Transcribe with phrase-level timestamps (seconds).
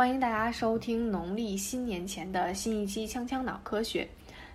[0.00, 4.02] 欢迎大家收听农历新年前的新一期《锵锵脑科学》。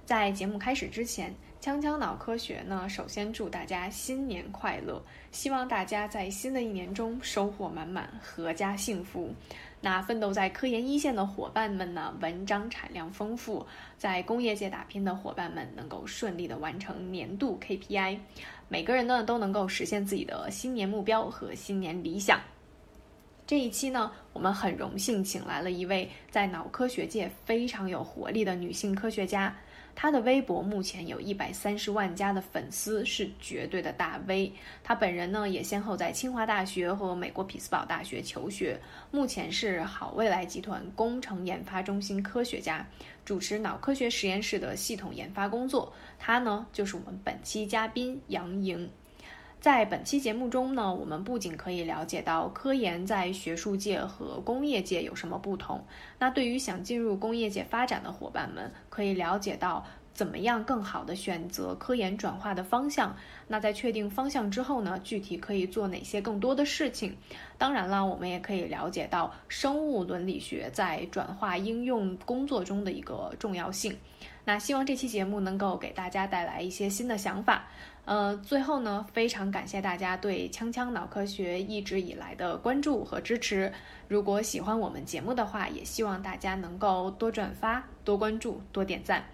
[0.04, 1.32] 在节目开始之前，
[1.64, 5.00] 《锵锵脑科学》呢，首先祝大家新年快乐，
[5.32, 9.32] 希望大家在新的一年中收获满满，阖家幸福。
[9.80, 13.64] 那奋斗在科研一线的伙伴们呢，文章产量丰富；
[14.00, 18.18] 在工业界打拼的伙伴们能够顺利的完成年度 KPI，
[18.68, 22.42] 每个人呢都能够实现自己的新年目标和新年理想。
[23.48, 29.56] 这一期呢，我们很荣幸请来了一位在脑科学界非常有活力的女性科学家。
[29.94, 34.52] 她的微博目前有一百三十万加的粉丝，是绝对的大 V。
[34.84, 38.80] 她本人呢，也先后在清华大学和美国匹兹堡大学求学，
[39.12, 42.84] 目前是好未来集团工程研发中心科学家，
[43.24, 45.94] 主持脑科学实验室的系统研发工作。
[46.18, 48.90] 她呢，就是我们本期嘉宾杨莹。
[49.66, 55.84] 在本期节目中呢，我们不仅可以了解到科研在学术界和工业界有什么不同，
[56.20, 63.18] 那对于想进入工业界发展的伙伴们，可以了解到怎么样更好的选择科研转化的方向。
[63.48, 67.18] 那在确定方向之后呢，具体可以做哪些更多的事情？
[67.58, 73.98] 当然了，我们也可以了解到生物伦理学在转化应用工作中的一个重要性。
[74.46, 77.68] 那希望这期节目能够给大家带来一些新的想法。
[78.06, 83.74] 呃，最后呢，非常感谢大家对锵锵脑科学一直以来的关注和支持。
[84.08, 89.26] 如果喜欢我们节目的话，也希望大家能够多转发、多关注、多点赞。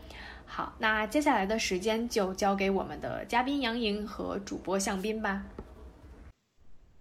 [0.46, 5.44] 好，那接下来的时间就交给我们的嘉宾杨莹和主播向斌吧。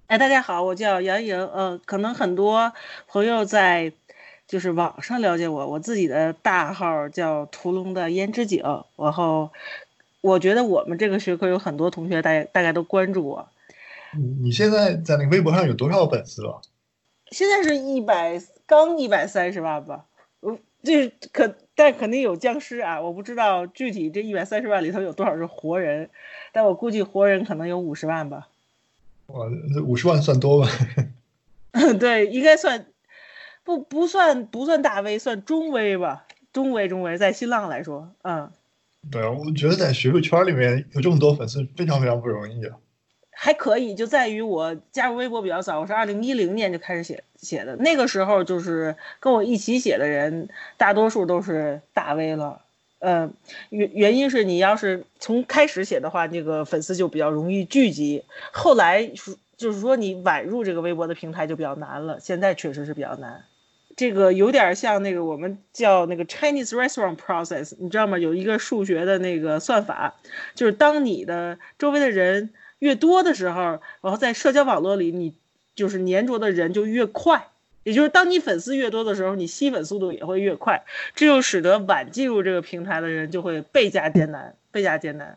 [0.09, 1.39] 哎，大家好，我叫杨莹。
[1.49, 2.73] 呃，可能很多
[3.07, 3.93] 朋友在
[4.51, 8.63] 就是网上了解我，我自己的大号叫屠龙的胭脂井，
[8.97, 9.49] 然后。
[10.23, 13.49] 我觉得我们这个学科有很多同学，大大概都关注我。
[14.15, 16.61] 你你现在在那个微博上有多少粉丝了？
[17.31, 20.05] 现在是一百，刚一百三十万吧。
[20.43, 23.01] 嗯，这可但肯定有僵尸啊！
[23.01, 26.11] 我不知道具体这一百三十万里头有多少是活人，
[26.53, 28.49] 但我估计活人可能有五十万吧。
[29.29, 30.69] 哇，这五十万算多吗？
[31.99, 32.89] 对，应该算
[33.65, 38.51] 不不算不算大 V，算中 V 吧，中 V 中 V，在新浪来说，嗯。
[39.11, 42.77] 对啊，我觉得在学术圈里面有这么多粉丝非常非常不容易啊。
[43.31, 52.61] 还可以，就在于我加入微博比较早，我是二零一零年就开始写写的，那个时候就是跟我一起写的人，大多数都是大 V 了。
[52.99, 53.31] 呃，
[53.71, 58.23] 原原因是你要是从开始写的话，那个粉丝就比较容易聚集。
[58.53, 59.07] 后来
[59.57, 63.43] 就是说你晚入这个微博的平台就比较难了，现在确实是比较难。
[64.01, 68.19] 这个有点像那个我们叫那个 Chinese restaurant process，你知道吗？
[68.19, 70.15] 有一个数学的那个算法，
[70.55, 73.61] 就是当你的周围的人越多的时候，
[74.01, 75.35] 然后在社交网络里你
[75.75, 77.49] 就是粘着的人就越快，
[77.83, 80.83] 也就是当你粉丝越多的时候，你吸粉速度也会越快，
[81.15, 85.37] 这就使得晚进入这个平台的人就会倍加艰难，倍加艰难，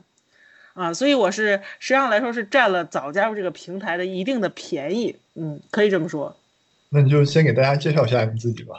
[0.74, 6.38] 啊，所以我是实际上来说是占了早加入这个平台的一定的便宜，嗯，可以这么说。
[6.94, 8.76] 那你就先给大家介绍一下你自己吧。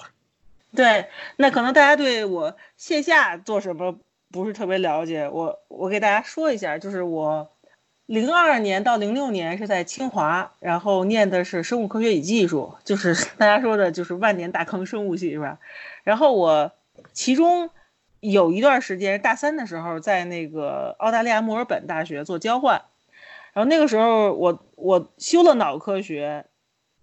[0.74, 3.98] 对，那可能大家对我线下做什么
[4.30, 7.50] 不是特别了解，我我给大家说一下，就是我
[8.06, 15.58] 零二年到零六年是在清华，然后念的是生物科学与技术，就是 大家说的就是万年大坑生物系是吧？
[16.04, 16.70] 然后我
[17.12, 17.70] 其中
[18.20, 22.82] 有一段时间大三的时候在那个澳大利亚墨尔本大学做交换，
[23.52, 26.44] 然后那个时候我我修了脑科学。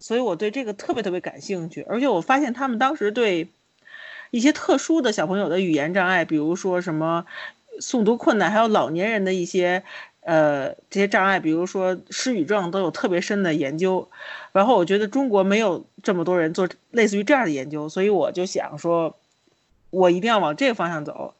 [0.02, 3.46] 所以我对这个特别特别感兴趣，而且我发现他们当时对
[4.32, 7.24] 一些特殊的小朋友的语言障碍，比如说什么
[7.80, 9.84] 诵读困难，还有老年人的一些
[10.22, 14.08] 呃这些障碍，比如说失语症，都有特别深的研究。
[14.50, 19.16] 然后我觉得中国没有这么多人做类似于这样的研究，所以我就想说，
[19.90, 21.34] 我一定要往这个方向走。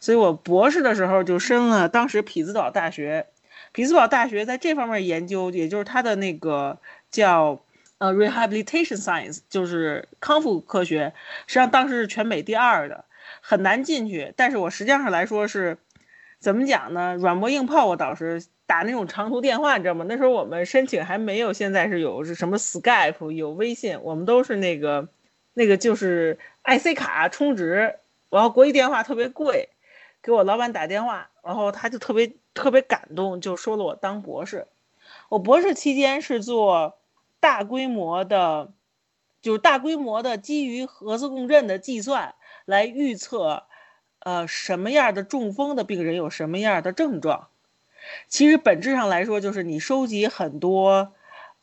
[0.00, 3.26] 所以我博士的时候就申了当时匹兹堡大学，
[3.70, 6.76] 匹兹堡大学在这方面研究，也就是它的那个
[7.08, 7.60] 叫。
[8.00, 11.12] 呃，rehabilitation science 就是康复科学，
[11.46, 13.04] 实际上当时是全美第二的，
[13.42, 14.32] 很难进去。
[14.36, 15.76] 但是我实际上来说是，
[16.38, 17.14] 怎么讲呢？
[17.16, 20.06] 软磨硬泡，我导师打那种长途电话，你知道吗？
[20.08, 25.06] 那时候我们申请还没有现在是有是什么 Skype，有微信，我们都是那个
[25.52, 27.96] 那个就是 IC 卡充值，
[28.30, 29.68] 然后国际电话特别贵，
[30.22, 34.66] 给我老板打电话，然后他就特别特别感动，就收了我当博士。
[35.28, 36.96] 我博士期间是做。
[37.40, 38.72] 大规模的，
[39.42, 42.34] 就是大规模的基于核磁共振的计算
[42.66, 43.64] 来预测，
[44.20, 47.48] 呃，什么样的中风的病人有什么样的症状。
[48.28, 51.12] 其实本质上来说，就是你收集很多，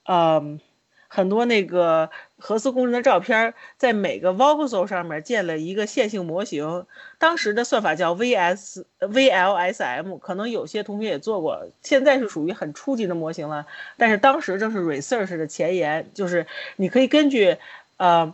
[0.03, 0.59] 嗯，
[1.07, 6.85] 很多那个核磁共振的照片，在每个 voxel 上面建了一个线性模型。
[7.17, 13.65] 当时的算法叫 VS VLSM，可能有些同学也做过，现在是属于很初级的模型了。
[13.97, 16.45] 但是当时正是 research 的前沿，就是
[16.75, 17.57] 你可以根据
[17.97, 18.33] 呃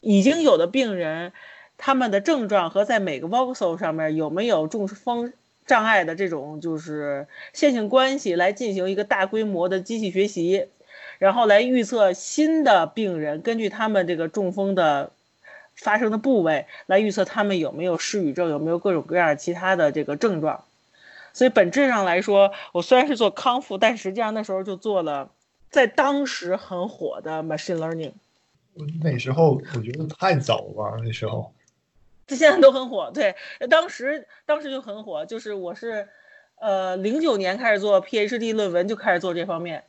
[0.00, 1.32] 已经有的病人
[1.78, 5.32] 他们的症状和在每个 voxel 上面有没有中风
[5.66, 10.66] 障碍的这种就是线性关系来进行一个大规模的机器学习。
[11.20, 15.12] 然后来预测新的病人，根据他们这个中风的
[15.74, 20.64] 发生的部位来预测他们有没有失语症，有没有各种各样其他的这个症状。
[21.34, 25.30] 所以本质上来说，我虽然是做康复，但实际上那时候就做了
[25.68, 28.12] 在当时很火的 machine learning。
[29.02, 31.52] 那时候我觉得太早了，那时候。
[32.26, 33.36] 这现在都很火，对，
[33.68, 36.08] 当时当时就很火，就是我是，
[36.60, 39.84] 呃，零九年开始做 PhD 论文就开始做这方面。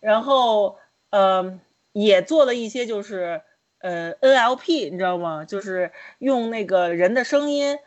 [0.00, 0.76] 然后，
[1.10, 1.58] 呃，
[1.92, 3.40] 也做了一些，就是
[3.80, 5.44] 呃 NLP，你知道吗？
[5.44, 7.78] 就是用那个人的声音，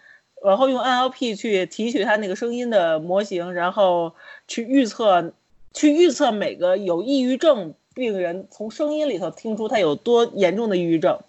[0.43, 4.15] 然后用 NLP 去提取他那个声音的模型，然后
[4.47, 5.31] 去预测，
[5.73, 11.19] 去预测每个有抑郁症病人从声音里头听出他有多严重的抑郁症。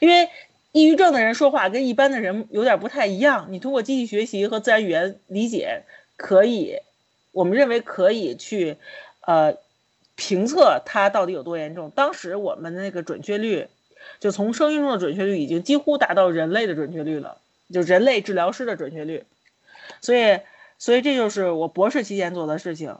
[0.00, 0.28] 因为
[0.72, 5.82] 抑郁症的人说话跟一般的人有点不太一样，你通过机器学习和自然语言理解
[6.16, 6.76] 可以，
[7.32, 8.76] 我们认为可以去，
[9.20, 9.56] 呃。
[10.16, 11.90] 评测它到底有多严重？
[11.90, 13.68] 当时我们的那个准确率，
[14.18, 17.36] 就从声音中的准确率已经几乎达到人类的准确率了，
[17.70, 19.24] 就人类治疗师的准确率。
[20.00, 20.40] 所以，
[20.78, 22.96] 所以这就是我博士期间做的事情。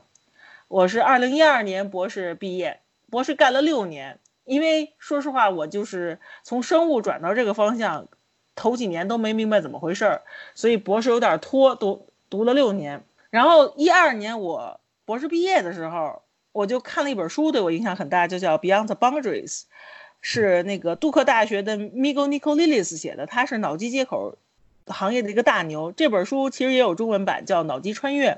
[0.67, 2.79] 我是二零一二年博士毕业，
[3.09, 4.19] 博士干了六年。
[4.45, 8.07] 因为说实话，我就是从生物转到这个方向，
[8.55, 10.21] 头几年都没明白怎么回事儿，
[10.53, 13.03] 所以博士有点拖，读读了六年。
[13.31, 16.21] 然后一二年我博士毕业的时候。
[16.57, 19.59] 我就看了一本书，对我影响很大，就叫《Beyond the Boundaries》，
[20.21, 24.35] 是那个杜克大学的 Miguel Nicolilis 写的，他是脑机接口
[24.87, 25.91] 行业的一个大牛。
[25.91, 28.31] 这本书其实也有中文版，叫《脑机穿越》。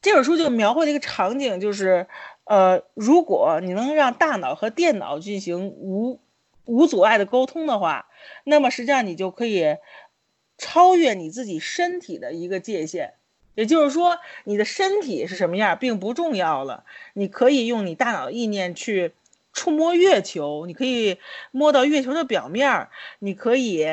[0.00, 2.06] 这本书就描绘了一个场景，就是
[2.44, 6.18] 呃，如果你能让大脑和电脑进行无
[6.64, 8.06] 无阻碍的沟通的话，
[8.44, 9.76] 那么实际上你就可以
[10.56, 13.12] 超越你自己身体的一个界限。
[13.56, 16.84] 也就是说，你的身体是什么样并不重要了。
[17.14, 19.12] 你可以用你大脑意念去
[19.52, 21.18] 触摸月球，你可以
[21.50, 22.88] 摸到月球的表面，
[23.18, 23.84] 你可以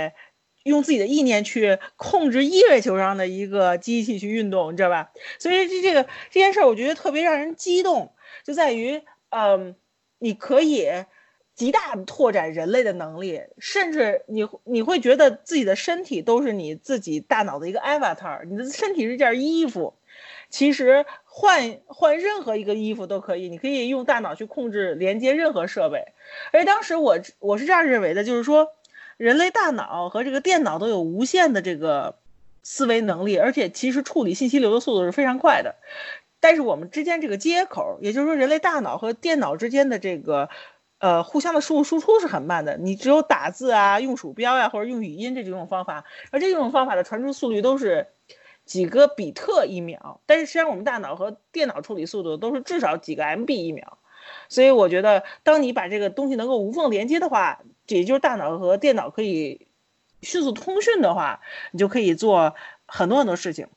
[0.63, 5.11] 用自己的意念去控制月球上的一个机器去运动，你知道吧？
[5.39, 8.13] 所以这这个这件事儿，我觉得特别让人激动，
[8.43, 9.75] 就在于，嗯，
[10.19, 10.87] 你可以。
[11.55, 19.93] 极大拓展人类的能力，甚至你你会觉得自己的身体都是你自己大脑的一个 avatar，你的身体是件衣服，
[20.49, 26.03] 其实换换任何一个衣服都可以，你可以用大脑去控制连接任何设备。
[26.51, 28.69] 而当时我我是这样认为的，就是说
[29.17, 32.15] 人类大脑和这个电脑都有无限的这个
[32.63, 35.75] 思维能力，而且其实处理信息流的速度是非常快的。
[36.39, 40.49] 但是我们之间这个接口，也就是说人类大脑和电脑之间的这个。
[41.03, 48.07] 呃，互相的输入输出是很慢的，你只有打字啊、用鼠标呀或者用语音这几种方法，而这几种方法的传输速率都是
[48.63, 53.97] 几个比特一秒，但是实际上我们大脑和电脑处理速度都是至少几个 MB 一秒，
[54.47, 59.67] 所以我觉得当你把这个东西能够无缝连接的话，也就是大脑和电脑可以
[60.21, 63.67] 迅速通讯的话，你就可以做很多很多事情，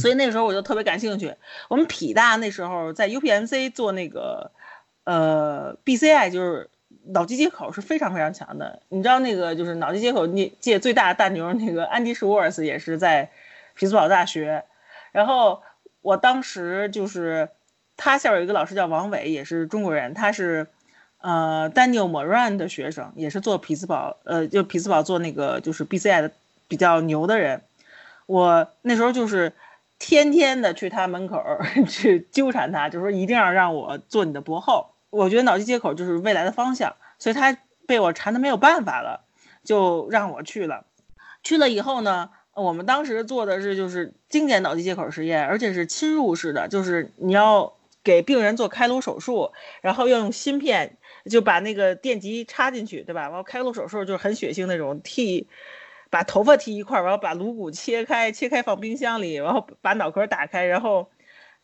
[0.00, 1.32] 所以那时候我就特别感兴趣。
[1.68, 4.50] 我们匹大那时候在 UPMC 做那个
[5.04, 6.68] 呃 BCI 就是。
[7.06, 13.28] 脑机接口是非常非常强的，你知道那个就是脑机接口界最大的大牛那个安迪施沃尔斯也是在
[13.74, 14.62] 匹兹堡大学，
[15.10, 15.62] 然后
[16.00, 17.48] 我当时就是
[17.96, 20.68] 他下边有一个老师叫王伟，也是中国人，他是
[21.18, 26.30] 呃 Daniel Moran 的学生，也是做匹兹堡呃就匹兹堡做那个就是 BCI 的
[26.68, 27.62] 比较牛的人，
[28.26, 29.52] 我那时候就是
[30.04, 31.40] 天天的去他门口
[31.88, 34.88] 去纠缠他，就说一定要让我做你的博后。
[35.10, 37.56] 我觉得脑机接口就是未来的方向，所以他
[37.86, 39.24] 被我缠的没有办法了，
[39.62, 40.86] 就让我去了。
[41.44, 50.96] 去了以后呢，我们当时做的是就是经典脑机接口实验，而且是侵入式的，就是你要给病人做开颅手术，然后要用芯片
[51.30, 53.22] 就把那个电极插进去，对吧？
[53.28, 55.46] 然后开颅手术就是很血腥那种，剃
[56.12, 61.10] 把头发剃一块，然后把颅骨切开，切开放冰箱里，然后把脑壳打开，然后。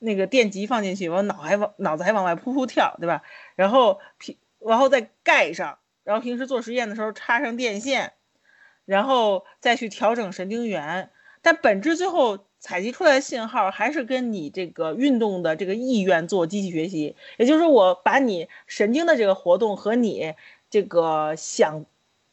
[0.00, 3.24] 那个电极放进去，我脑还往脑子还往外噗噗跳，对吧？
[3.56, 8.12] 然后平，然后再盖上，然后平时做实验的时候插上电线，
[8.84, 11.10] 然后再去调整神经元。
[11.42, 20.32] 但本质最后采集出来的信号还是跟你这个运动的这个意愿做机器学习，也就是说，我把你神经的这个活动和你
[20.70, 21.84] 这个想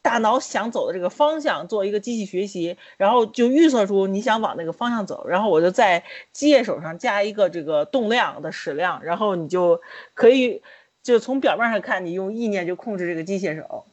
[0.06, 9.80] 大脑想走的这个方向做一个机器学习，然后就预测出你想往那个方向走，然后我就在机械手上加一个这个动量的矢量，然后你就
[10.14, 10.62] 可以
[11.02, 13.84] 就从表面上看，你用意念就控制这个机械手。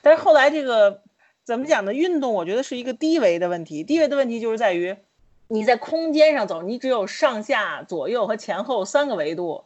[0.00, 1.02] 但是后来这个
[1.42, 1.92] 怎么讲呢？
[1.92, 4.96] 运动我觉得是一个低维的问题，低维的问题就是在于
[5.48, 9.64] 你在空间上走，你只有上下左右和前后三个维度。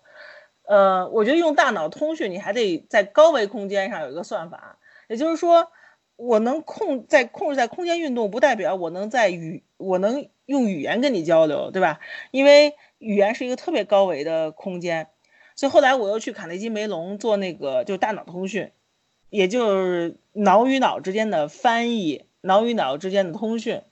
[0.65, 5.69] 呃，我觉得用大脑通讯，你还得在高维空间上有一个算法，也就是说。
[6.17, 11.99] 我能控在控制在空间运动，不代表我能在语我能用语言跟你交流，对吧？
[12.31, 15.09] 因为语言是一个特别高维的空间，
[15.57, 18.71] 所以后来我又去卡内基梅隆做那个就大脑通讯，
[19.31, 23.83] 也就是脑与脑之间的翻译，脑与脑之间的通讯，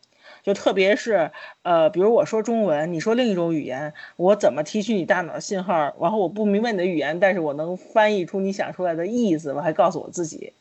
[0.42, 5.96] 就特别是呃，比如我说中文，你说另一种语言，我怎么提取你大脑信号？
[6.00, 10.52] 然后我不明白你的语言，但是我能翻译出你想出来的意思，我还告诉我自己。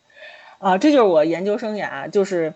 [0.60, 2.54] 啊，这就是我研究生涯，就是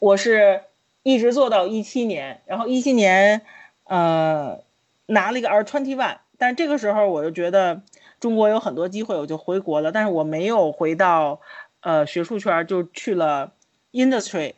[0.00, 0.60] 我是
[1.04, 3.40] 一直做到一七年，然后一七年，
[3.84, 4.60] 呃，
[5.06, 7.80] 拿了一个 R twenty one，但这个时候我就觉得
[8.18, 11.40] 中国有很多机会，我就回国了，但是我没有回到
[11.80, 13.52] 呃学术圈，就去了
[13.92, 14.54] industry，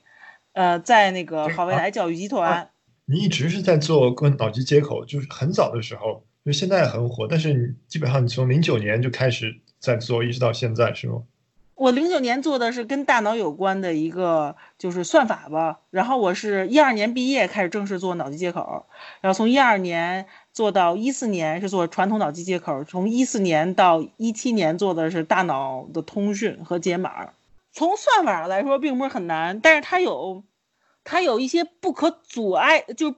[0.54, 2.70] 呃，在那个好未来教育集团。
[3.04, 11.22] 你一直是在做跟脑机接口，就是很早的时候，就现在很火，但是你基本上你从零九年就开始在做，一直到现在，是吗？
[11.76, 18.86] 我零九年做的是跟大脑有关的一个就是算法吧，然后我是一二年毕业开始正式做脑机接口，
[19.20, 27.28] 然后从一二年做到一四年是做传统脑机接口，从一四年到一七年做的是大脑的通讯和解码。
[27.72, 30.42] 从算法上来说并不是很难，但是它有
[31.04, 33.14] 它有一些不可阻碍就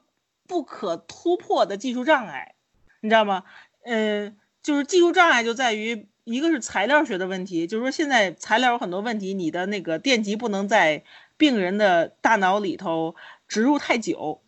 [0.48, 2.56] 不可突破的技术障碍，
[3.02, 3.44] 你知道吗？
[3.84, 6.08] 嗯，就是技术障碍就在于。
[6.30, 11.02] 一个是材料学的问题，就是说现在材料有很多问题，你的那个电极不能在
[11.38, 13.16] 病人的大脑里头
[13.48, 14.42] 植入太久，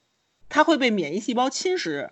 [0.51, 2.11] 它会被免疫细胞侵蚀，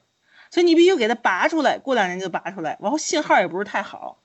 [0.50, 4.22] 所以你必须给它拔出来，过两年就拔出来，然后信号也不是太好。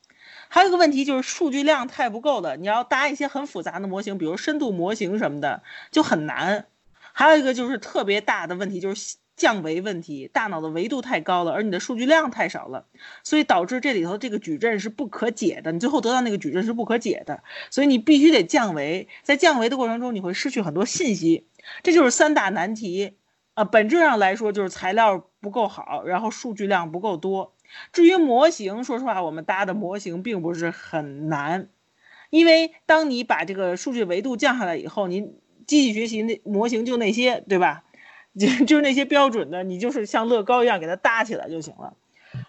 [0.47, 6.67] 还有一个问题就是数据量太不够了，你要搭一些很复杂的模型，比如深度模型什么的就很难。
[7.11, 9.17] 还有一个就是特别大的问题就是。
[9.35, 12.85] 降维问题，大脑的维度太高了，而你的数据量太少了，
[13.23, 21.47] 所以导致这里头这个矩阵是不可解的，你最后得到那个矩阵是不可解的，所以你必须得降维，在降维的过程中你会失去很多信息，
[21.81, 23.13] 这就是三大难题，
[23.55, 27.53] 呃，本质上来说就是材料不够好，然后数据量不够多。
[27.91, 31.69] 至于模型，说实话，我们搭的模型并不是很难，
[32.29, 35.21] 因为当你把这个数据维度降下来以后，你
[35.65, 37.83] 机器学习那模型就那些，对吧？
[38.39, 41.95] 就就是那些标准的，你就是像乐高一样给它搭起来就行了。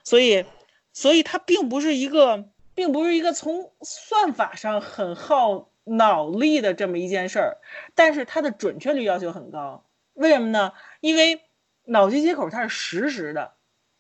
[0.03, 0.47] 所以，
[0.93, 7.59] 所以它并不是一个，并不是一个从算法上很耗脑力的这么一件事儿。
[7.95, 9.85] 但是它的准确率要求很高。
[10.15, 10.73] 为什么呢？
[11.01, 11.43] 因为
[11.85, 13.53] 脑机接口它是实时的，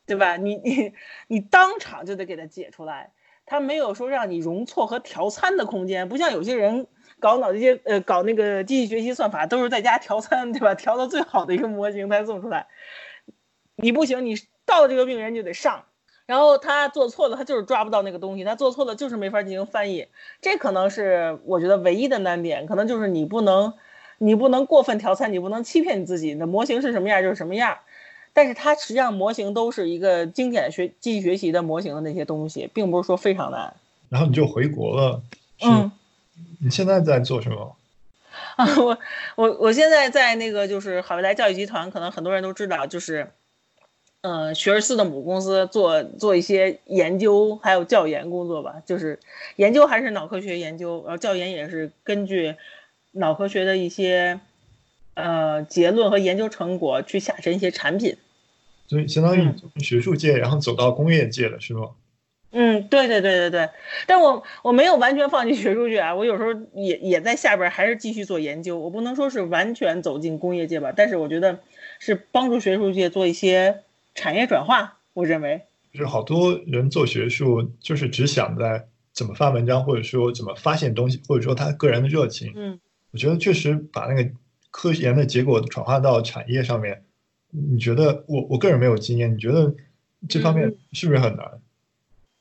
[0.06, 0.36] 对吧？
[0.36, 0.94] 你你
[1.26, 3.12] 你当场就得给它解出来，
[3.44, 6.86] 它没有说让你容错和调参的空间，不像有些人。
[7.24, 10.74] 搞脑这些呃，搞那个机器学习算法都是在家调参，对吧？
[10.74, 12.66] 调到最好的一个模型才送出来。
[13.76, 14.34] 你不行，你
[14.66, 15.84] 到了这个病人就得上，
[16.26, 20.06] 然后他做错了，他就是抓不到那个东西，他做错了就是没法进行翻译。
[20.42, 23.72] 这可能是我觉得唯一的难点，可能就是你不能，
[24.18, 26.34] 你不能过分调参，你不能欺骗你自己。
[26.34, 27.78] 你的模型是什么样就是什么样，
[28.34, 33.74] 但是它实际上模型都是一个经典学机器学习的模型的那些东西，并不是说非常难。
[34.10, 35.22] 然后你就回国了，
[35.64, 35.90] 嗯。
[36.60, 37.76] 你现在在做什么？
[38.56, 38.98] 啊，我
[39.36, 43.30] 我我现在在那个就是好未来教育集团，可能很多人都知道，就是，
[44.22, 48.82] 呃，学而思的母公司，做做一些研究还有教研工作吧。
[48.86, 49.18] 就是
[49.56, 52.54] 研究还是脑科学研究，然后教研也是根据
[53.12, 54.40] 脑科学的一些
[55.14, 58.16] 呃结论和研究成果去下沉一些产品。
[58.88, 61.90] 所以相当于从学术界然后走到工业界了，是吗？
[62.54, 63.68] 嗯，对对对对对，
[64.06, 71.58] 但我我没有完全放弃学术界啊，我有时候也也在下边还是继续做研究，我不能说是完全走进工业界吧，但是我觉得
[71.98, 73.82] 是帮助学术界做一些
[74.14, 75.62] 产业转化，我认为。
[75.92, 82.52] 就是好多人做学术就是只想在怎么发文章，或者说怎么发现东西，或者说他个人的热情。
[82.54, 82.78] 嗯，
[83.10, 84.30] 我觉得确实把那个
[84.70, 87.02] 科研的结果转化到产业上面，
[87.50, 89.74] 你觉得我我个人没有经验，你觉得
[90.28, 91.60] 这方面是不是很难？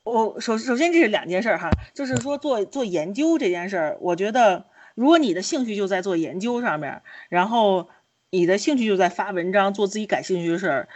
[0.04, 7.88] 我首首先这是两件事哈，就是说做做研究这件事儿，我觉得如果你的兴趣就在做研究上面，然后
[8.28, 10.88] 你的兴趣就在发文章，做自己感兴趣的事儿，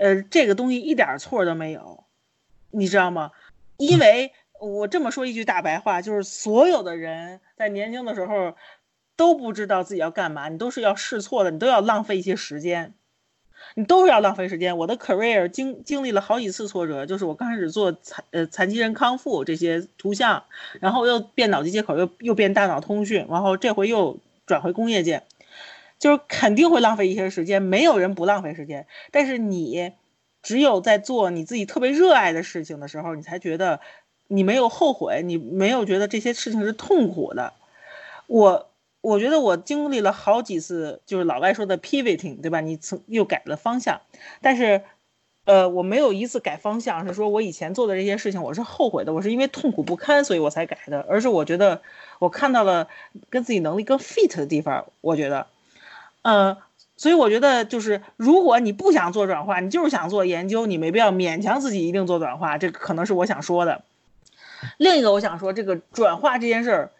[0.00, 2.02] 呃，这个东西一点错都没有，
[2.72, 3.30] 你知道吗？
[3.76, 8.56] 因为我这么说一句大白话，就是所有的人在年轻的时候
[9.14, 12.94] 都不知道自己要干嘛，你都是要试错的，你都要浪费一些时间。
[13.74, 14.76] 你都是要浪费时间。
[14.76, 20.44] 我的 career 经经历了好几次挫折，就是我刚开始做残呃残疾人康复这些图像，
[20.80, 25.22] 然后又变脑机接口，又又变大脑通讯，然后这回又转回工业界，
[25.98, 27.62] 就是肯定会浪费一些时间。
[27.62, 29.92] 没有人不浪费时间，但是你
[30.42, 33.80] 只有在做你自己特别热爱的事情的时候，你才觉得
[34.26, 37.52] 你没有后悔，你没有觉得这些事情是痛苦的。
[38.26, 38.69] 我。
[39.02, 42.60] 我觉得我经历了好几次，就是老外说的 pivoting，对吧？
[42.60, 44.02] 你曾又改了方向，
[44.42, 44.82] 但是，
[45.46, 51.80] 呃，我没有一次改方向是说我以前做的这些事情我是后悔的，我是因为痛苦不堪所以我才改的，而是我觉得
[52.18, 52.88] 我看到了
[53.30, 54.84] 跟自己能力更 fit 的地方。
[55.00, 55.46] 我觉得，
[56.20, 56.58] 呃，
[56.98, 62.58] 所以我觉得就是如果你不想做转化，你就是想做研究，你没必要勉强自己一定做转化。
[62.58, 63.82] 这可能是我想说的。
[64.76, 66.90] 另一个我想说，这个转化这件事儿。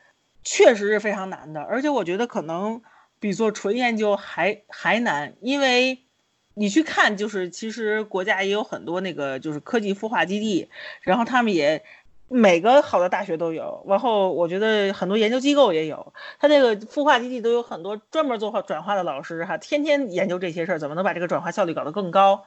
[0.43, 2.83] 确实是非常难的，而且我觉得可能
[3.19, 5.99] 比做纯研究还还难，因为
[6.55, 10.69] 你去看，就是其实国家也有很多那个就是科技孵化基地，
[11.03, 11.83] 然后他们也
[12.29, 22.45] 每个好的大学都有，然后我觉得很多研究机构也有，他这个孵化基地都有很多专门做化转化的老师哈，天天研究这些事儿，怎么能把这个转化效率搞得更高？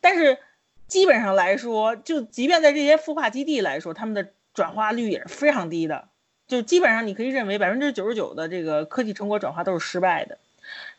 [0.00, 0.38] 但是
[0.86, 6.08] 基本上来说，就即便在这些孵化基地来说，他们的转化率也是非常低的。
[6.48, 10.38] 就基本上你可以认为百分之九十九的这个科技成果转化都是失败的，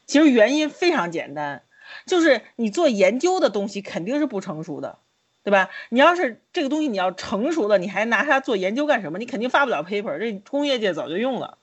[0.05, 1.63] 其实原因非常简单，
[2.05, 4.97] 就是你做研究的东西肯定是不成熟的，
[5.43, 5.69] 对吧？
[5.89, 9.17] 你要是这个东西你要成熟了，你还拿它做研究干什么？
[9.17, 11.57] 你肯定发不了 paper，这工业界早就用了，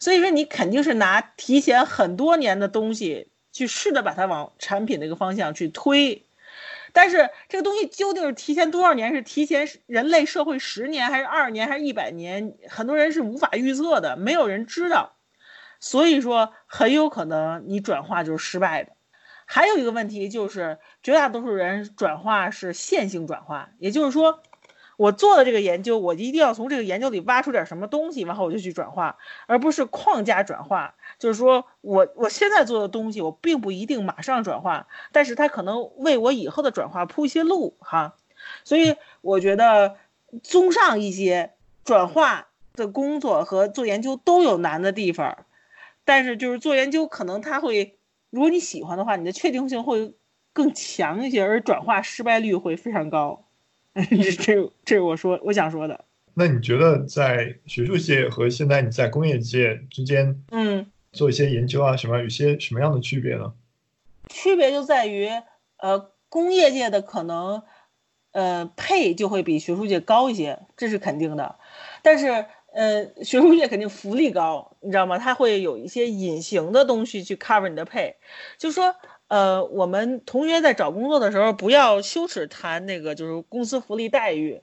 [0.00, 6.22] 所以说你肯定是拿提前很多年的东西去试着把它往产品那个方向去推。
[6.94, 9.12] 但是这个东西究竟是提前多少年？
[9.12, 12.54] 是提前人类社会十年，还是二十年，还是一百年？
[12.70, 15.16] 很多人是无法预测的，没有人知道。
[15.80, 18.92] 所以说，很有可能你转化就是失败的。
[19.44, 24.40] 还有一个问题就是，绝大多数人转化是线性转化，也就是说。
[24.96, 30.94] 我做的这个研究，我一定要从这个研究里挖出点什么东西，然后我就去转化，而不是框架转化。
[31.24, 38.14] 就是说我我现在做的东西，我并不一定马上转化，但是它可能为我以后的转化铺一些路哈。
[38.62, 39.96] 所以我觉得，
[40.42, 45.46] 综上一些转化的工作和做研究都有难的地方，
[46.04, 47.96] 但是就是做研究可能它会，
[48.28, 50.12] 如果你喜欢的话，你的确定性会
[50.52, 53.46] 更强一些，而转化失败率会非常高。
[53.94, 56.04] 这这这是我说我想说的。
[56.34, 60.84] 那你觉得在学术界和现在你在工业界之间，嗯，
[61.14, 63.54] 做一些研究啊什么，有些什么样的区别呢？
[64.28, 65.30] 区别就在于，
[65.78, 67.62] 呃，工业界的可能，
[68.32, 71.56] 呃，配就会比学术界高一些，这是肯定的。
[72.02, 75.18] 但是，呃，学术界肯定福利高，你知道吗？
[75.18, 78.16] 它会有一些隐形的东西去 cover 你的配，
[78.58, 78.94] 就说。
[79.26, 84.60] 呃，我们同学在找工作的时候，不要羞耻谈那个就是公司福利待遇，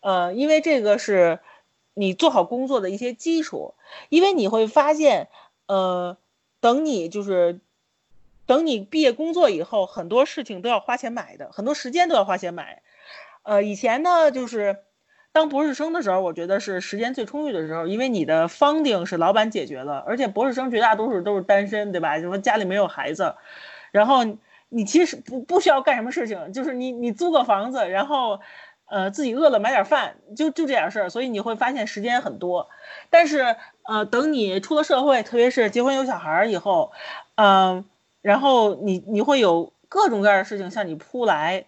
[0.00, 1.40] 呃，因为这个是
[1.94, 3.74] 你做好工作的一些基础。
[4.08, 5.28] 因为你会发现，
[5.66, 6.16] 呃，
[6.60, 7.60] 等你就是
[8.46, 12.82] 等你毕业工作以后，很多事情都要花钱买的，很多时间都要花钱买。
[13.42, 14.78] 呃，以前呢，就是
[15.32, 22.18] 当博士生的时候，我觉得是时间最充裕的时候，因为你的 funding 是老板解决了，而且博士生绝大多数都是单身，对吧？
[22.18, 23.34] 什么家里没有孩子。
[23.90, 24.24] 然后
[24.68, 28.40] 你其实不不需要干什么事情，就是你你租个房子，然后，
[28.86, 32.68] 呃自己饿了买点饭，就就这点事儿，所以你会发现时间很多。
[33.10, 36.92] 但是呃等你出了社会，特别是结婚有小孩儿以后，
[37.36, 37.84] 嗯，
[38.22, 41.66] 然后你你会有各种各样的事情向你扑来，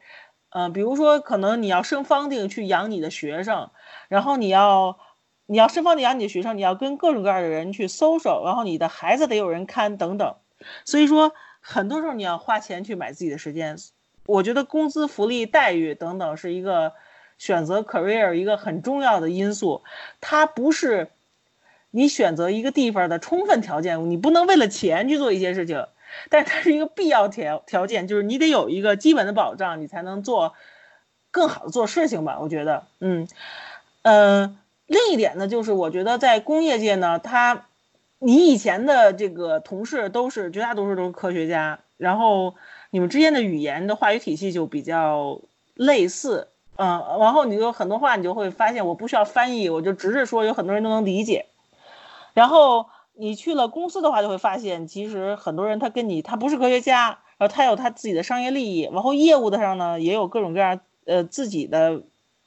[0.51, 3.71] 嗯，比如说可能你要生方定去养你的学生，
[4.09, 4.99] 然后你要
[5.47, 10.35] 你要生方定养你的学生，你要跟各种各样的人去 social，然后你的孩子得有人看等等，
[10.85, 11.33] 所以说。
[11.69, 13.77] 很多时候你要花钱去买自己的时间，
[14.27, 16.93] 我觉得工资、福利、待遇等等是一个
[17.39, 19.83] 选择 career 一个很重要的因素。
[20.21, 21.11] 它不是
[21.97, 25.87] 你选择一个地方的充分条件，你不能为了钱去做一些事情，
[26.29, 30.53] 但是它是一个必要条条件，就是你得有一个基本的保障，你才能做
[31.31, 32.39] 更好的做事情吧。
[32.41, 33.27] 我觉得，嗯
[34.03, 34.57] 呃，
[34.87, 37.67] 另一点呢，就是我觉得在工业界呢，它。
[38.19, 42.55] 你以前的这个同事都是绝大多数都是科学家，然后
[42.89, 45.39] 你们之间的语言的话语体系就比较
[45.75, 51.45] 类似，嗯，然后你有很多话你就会发现我不需要翻译，我就直着说，有很多人都能理解。
[52.37, 62.03] 然后你去了公司的话，就会发现，其实很多人他跟你他不是科学家，然后他有他自己的商业利益，然后业务的上呢也有各种各样呃自己的，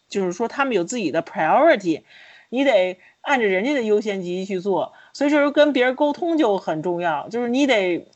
[0.08, 2.04] 就是说他们有自己的 priority，
[2.49, 8.08] 你得按着人家的优先级去做，所以就是跟别人沟通就很重要，就是你得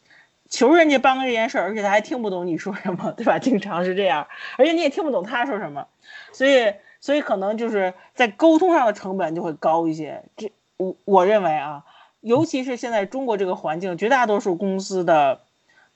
[0.47, 3.39] 求人家帮这件事儿，而且他还听不懂你说什么，对吧？
[3.39, 4.27] 经常是这样，
[4.59, 5.87] 而且你也听不懂他说什么，
[6.31, 10.51] 所以所以可能就是在沟通上的成本就会高一些，这
[10.83, 11.83] 我我认为啊。
[12.21, 15.41] 尤其是现在中国这个环境，绝大多数公司的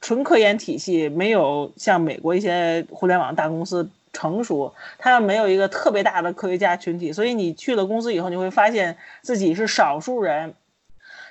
[0.02, 10.54] 纯科研体系没有像美国一些互联网大公司成熟，它没有一个特别大的科学家群体，所以你去了公司以后，你会发现自己是少数人。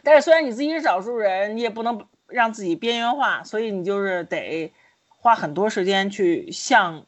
[0.03, 4.73] 但是虽然你自己是少数人，你也不能让自己边缘化，所以你就是得
[5.09, 7.05] 花很多时间去向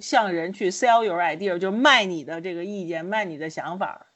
[0.00, 4.06] 向人去 sell your idea，就卖你的这个意见，卖你的想法。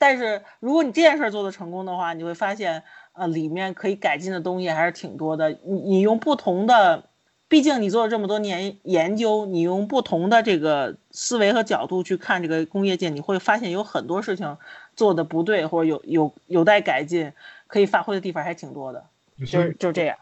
[0.00, 2.82] 但是如果你这件事儿做得成功的话，你会发现，
[3.12, 5.50] 呃，里面可以改进的东西还是挺多的。
[5.50, 7.04] 你你用不同的，
[7.48, 14.56] 毕竟你做了这么多年研究，你用不同的这个思维和角度去看这个工业界，你会发现有很多事情
[14.96, 17.30] 做的不对，或者有有有待改进，
[17.66, 19.04] 可以发挥的地方还挺多的。
[19.38, 20.16] 就是就这样。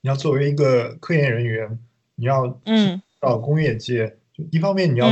[0.00, 1.78] 你要作为一个科研人员，
[2.16, 5.06] 你要嗯到工业界，就一方面你要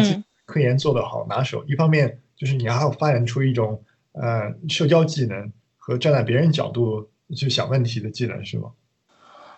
[0.44, 3.80] 科研做得好拿手，一方面就是你还要发展出一种。
[4.12, 8.72] 呃，社交技能和站在别人角度去想问题的技能是吗？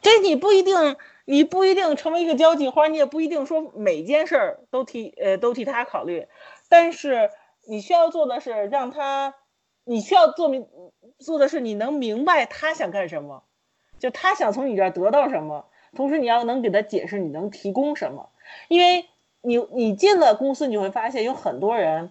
[0.00, 6.26] 这你不一定，你不一定成为一个交际花，你也不一定说每件事儿都替呃都替他考虑。
[6.68, 7.30] 但是
[7.66, 9.34] 你需要做的是让他，
[9.84, 10.66] 你需要做明
[11.18, 13.44] 做的是你能明白他想干什么，
[13.98, 18.28] 就他想从你这儿得到什么，同时你要能给他解释你能提供什么。
[18.68, 19.06] 因为
[19.40, 22.10] 你你进了公司，你会发现有很多人。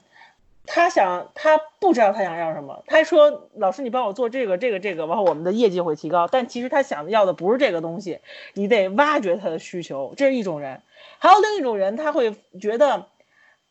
[0.66, 2.84] 他想，他不知道他想要什么。
[2.88, 8.20] 他说：“老师，你帮我做这个，这个，这个，然后我们的业绩会提高。”但其实他想要的不是这个东西。
[8.54, 10.82] 你得挖掘他的需求，这是一种人。
[11.20, 13.08] 还有另一种人，他会觉得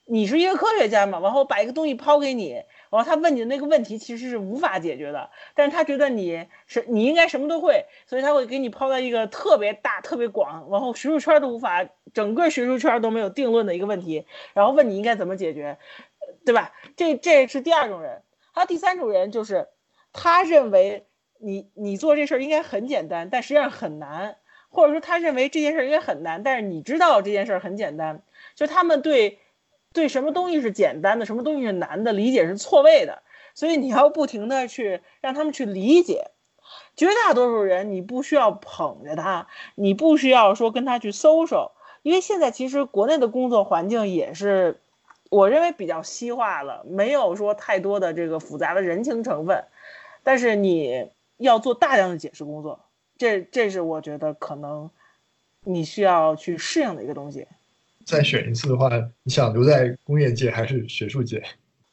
[0.05, 2.53] 你是一个科学家嘛，然后把一个东西抛给你，
[2.91, 5.31] 然后他问你的那个问题其实是无法解决的。
[5.55, 15.79] 但是他觉得你是你应该什么都会，所以他会给你抛到一个特别大、特别广，然后学术圈都无法，整个学术圈都没有定论的一个问题，然后问你应该怎么解决。
[16.45, 16.73] 对吧？
[16.97, 19.69] 这这是第二种人，还有第三种人，就是
[20.13, 21.07] 他认为
[21.39, 24.37] 你你做这事儿应该很简单，但实际上很难，
[24.69, 28.23] 或者说他认为这件事儿应该很难，但是你知道这件事儿很简单。
[28.55, 29.39] 就他们对
[29.93, 33.23] 对什么东西是简单的，什么东西是难的，理解是错位的，
[33.55, 36.31] 所以你要不停的去让他们去理解。
[36.97, 41.71] 绝大多数人你不需要捧着他，你不需要说跟他去 social，
[42.03, 44.81] 因为现在其实国内的工作环境也是。
[45.33, 49.65] 我认为比较西化了，没有说太多的这个复杂的人情成分，
[50.23, 52.79] 但是你要做大量的解释工作，
[53.17, 54.91] 这这是我觉得可能
[55.65, 57.47] 你需要去适应的一个东西。
[58.05, 58.91] 再选一次的话，
[59.23, 61.43] 你想留在工业界还是学术界？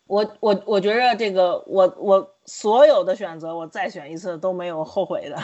[0.07, 5.37] 我我我觉着这个我我所有的选择，我再选一次都没有后悔的，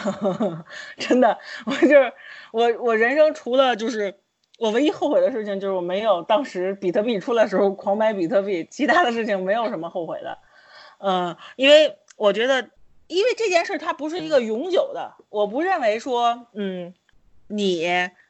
[1.00, 2.12] 真的，我就是
[2.52, 4.14] 我我人生除了就是。
[4.58, 10.38] 我唯一后悔的事情就是我没有当时比特币出来时候狂买比特币，其他的事情没有什么后悔的。
[11.00, 12.70] 嗯，因为我觉得，
[13.08, 16.94] 因为这件事它不是一个永久的，我不认为说，嗯，
[17.48, 17.86] 你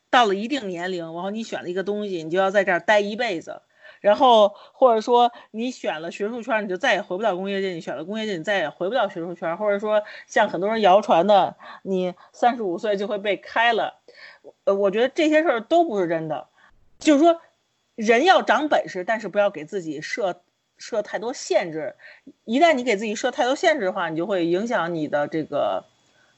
[0.09, 3.61] 到了一定年龄，然后你选了一个东西，你就要在这儿待一辈子，
[4.01, 14.01] 然后或者说你选了学术圈，你就再也回不到工业界；你选了工业界，你再也回不到学术圈，或者说像很多人谣传的，你三十五岁就会被开了。
[14.65, 16.47] 呃，我觉得这些事儿都不是真的，
[16.99, 17.41] 就是说，
[17.95, 20.41] 人要长本事，但是不要给自己设
[20.77, 21.95] 设太多限制。
[22.43, 25.85] 一旦你给自己设太多限制的话，你就会影响你的这个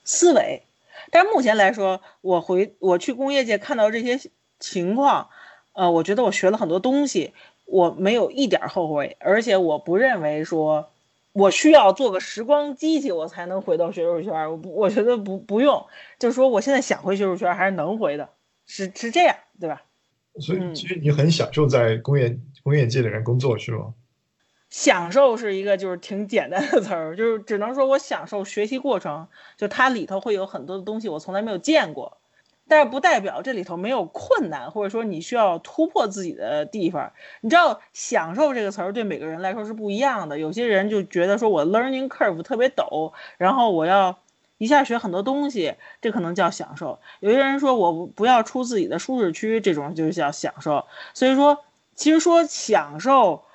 [0.03, 0.63] 思维。
[1.11, 5.29] 但是目前来说，我回我去工业界看到这些情况，
[5.73, 7.33] 呃，我觉得我学了很多东西，
[7.65, 10.89] 我没有一点后悔，而且我不认为说。
[11.33, 14.51] 我需要做个时光机器，我才能回到学术圈。
[14.51, 15.85] 我不，我觉得不不用，
[16.17, 18.29] 就是说我现在想回学术圈还是能回的，
[18.65, 19.83] 是是这样，对吧？
[20.39, 23.93] 所以其实你很享受在工业工业界里面工作，是吗？
[24.69, 32.17] 享受是一个就是挺简单的词儿，就是只能说我享受学习过程，就它里头会有很多的东西我从来没有见过。
[32.67, 37.13] 但是不代表这里头没有困难，或者说你需要突破自己的地方。
[37.41, 40.37] 你知道“享受”这个词儿对每个人来说是不一样的。
[40.37, 44.19] 有些人就觉得说我 learning curve 特别陡，然后我要
[44.57, 46.99] 一下学很多东西，这可能叫享受。
[47.19, 50.85] 有些人说我不要出自己的舒适区，这种就是叫享受。
[51.13, 51.63] 所以说，
[51.95, 53.45] 其实说享受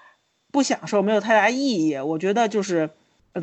[0.51, 1.97] 不享受没有太大意义。
[1.97, 2.91] 我觉得就是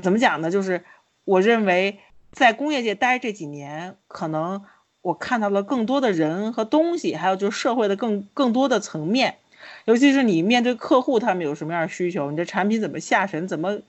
[0.02, 0.50] 怎么讲呢？
[0.50, 0.84] 就是
[1.26, 2.00] 我认为
[2.32, 4.64] 在工业界待这几年，可能
[5.02, 9.36] 我看到了更多的人和东西，还有就是社会的更更多的层面。
[9.86, 13.80] 尤其是你面对客户，他们有什么样的需求，你的产品怎么下沉，怎么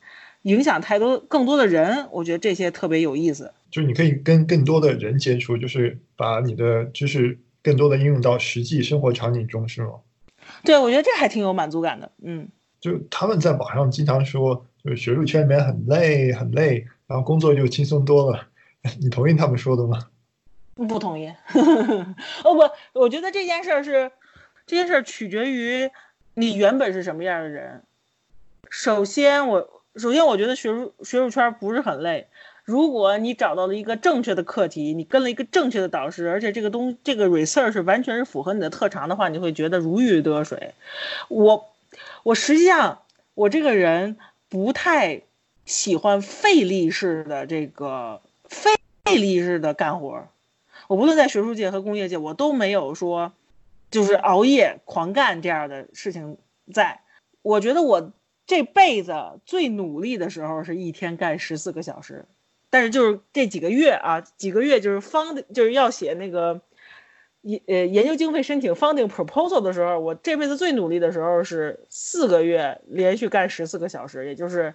[0.43, 3.53] 影响太多更多的人，我觉得这些特别有意思。
[3.71, 9.93] 就是你可以跟更多的人接触，就是把你的知识更多的应用到实际生活场景中，是吗？
[10.65, 12.11] 对，我觉得这还挺有满足感的。
[12.23, 12.49] 嗯，
[12.81, 18.49] 就他们在网上经常说，就是学术圈里面很累很累，然后工作就轻松多了。
[19.01, 19.99] 你同意他们说的吗？
[20.87, 21.33] 不同意。
[22.45, 24.11] 哦不，我觉得这件事儿是
[24.67, 25.91] 这件事儿取决于
[26.35, 27.83] 你原本是什么样的人。
[28.71, 32.29] 首先，我首先我觉得学术学术圈不是很累。
[32.65, 40.75] 如果你找到了一个正确的课题，你跟了一个正确的导师，而且这个东这个 research 完全是符合你的特长的话，你会觉得如鱼得水。
[41.29, 41.69] 我
[42.23, 43.03] 我实际上
[43.35, 44.17] 我这个人
[44.49, 45.23] 不太
[45.65, 48.71] 喜欢费力式的这个费
[49.05, 50.29] 力式的干活。
[50.91, 53.33] 我无论在学术界和工业界，我都没有说
[53.93, 56.37] 就是熬夜狂干这样的事情。
[56.75, 57.03] 在
[57.43, 58.11] 我觉得我
[58.45, 59.15] 这辈子
[59.47, 62.25] 最努力的时候是一天干十四个小时。
[62.71, 66.61] 但是就是这几个月啊，几个月就是方就是要写那个
[67.43, 74.75] 研呃研究经费申请 funding proposal 的时候，我这辈子最努力的时候是四个月连续干十四个小时，也就是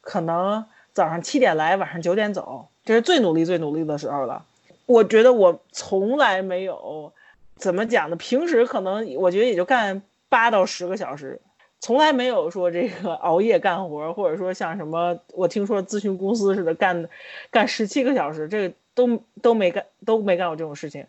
[0.00, 4.44] 可能早上七点来，晚上九点走，这是最努力最努力的时候了。
[4.86, 7.12] 我觉得我从来没有
[7.56, 11.40] 怎么讲呢，平时可能我觉得也就干八到十个小时。
[11.80, 17.10] 从来没有说这个熬夜干活，或者说像什么我听说咨询公司似的干，
[17.50, 21.06] 干十七个小时，这个都都没干，都没干过这种事情。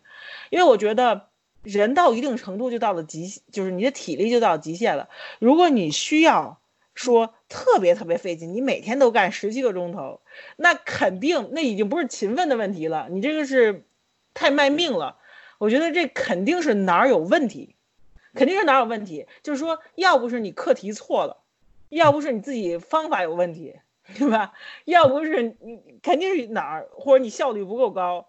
[0.50, 1.28] 因为我觉得
[1.62, 5.08] 人到一定程度就到了极，就是你的体力就到极限了。
[5.38, 6.58] 如果你需要
[6.94, 10.20] 说特别特别费劲，你每天都干十七个钟头，
[10.56, 13.84] 那肯定那已经不是勤奋的问题了，你这个是
[14.34, 15.18] 太卖命了。
[15.58, 17.74] 我觉得这肯定是哪儿有问题。
[18.34, 21.38] 肯定是哪儿有问题，就是说，要不是你课题错了，
[21.88, 23.76] 要不是你自己方法有问题，
[24.18, 24.52] 对吧？
[24.84, 28.28] 要不是你肯定是哪儿，或者你效率不够高，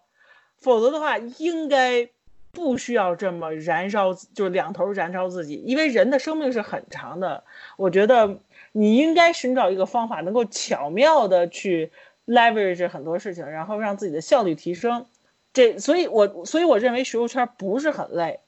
[0.56, 2.08] 否则的话，应该
[2.52, 5.56] 不需要这么燃烧，就是两头燃烧自己。
[5.56, 7.44] 因为人的生命是很长的，
[7.76, 8.40] 我觉得
[8.72, 11.90] 你应该寻找一个方法，能够巧妙的去
[12.26, 15.06] leverage 很多事情，然后让自己的效率提升。
[15.52, 18.40] 这，所以我所以我认为学术圈不是很累。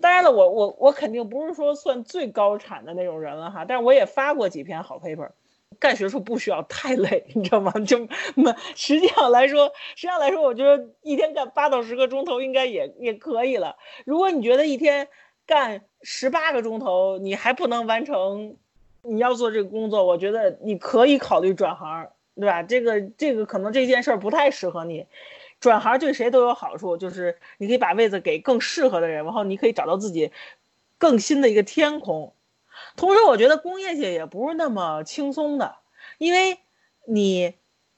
[0.00, 5.30] 当然了，我我我肯定不是说算最高产的那种人了哈，但是我也发过几篇好 paper。
[5.78, 7.70] 干学术不需要太累，你知道吗？
[7.86, 7.98] 就
[8.74, 13.76] 实际上来说，实际上来说，我觉得一天干八到十个钟头应该也也可以了。
[14.06, 15.08] 如果你觉得一天
[15.44, 18.56] 干十八个钟头你还不能完成
[19.08, 22.62] 你要做这个工作，我觉得你可以考虑转行，对吧？
[22.62, 25.06] 这个这个可能这件事儿不太适合你。
[25.58, 30.30] 转行对谁都有好处，就是你可以把位子给更适合的人，然后你可以找到自己
[30.98, 32.34] 更新的一个天空。
[32.94, 35.76] 同时，我觉得工业界也不是那么轻松的，
[36.18, 36.58] 因为
[37.06, 37.54] 你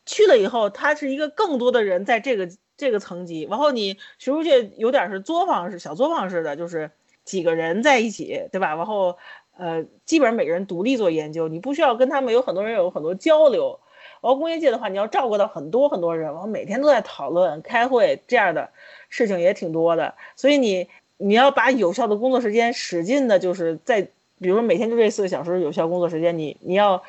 [0.07, 6.92] 去了以后，他是一个更多的人在这个这个层级，然后你学术界有点是作坊式、小作坊式的，就是
[7.25, 8.77] 几个人在一起，对吧？
[8.77, 9.18] 然后
[9.59, 13.79] 呃，基本上每个人独立做研究，你不需要跟他们有很多人有很多交流。
[14.21, 18.68] 然后工业界的话，你要照顾到很多很多人，然后每天都在讨论、开会这样的
[19.09, 24.03] 事情也挺多的，所以你你要把有效的工作时间使劲的，就是在
[24.40, 27.03] 比如说每天就这四个小时有效工作时间，你你要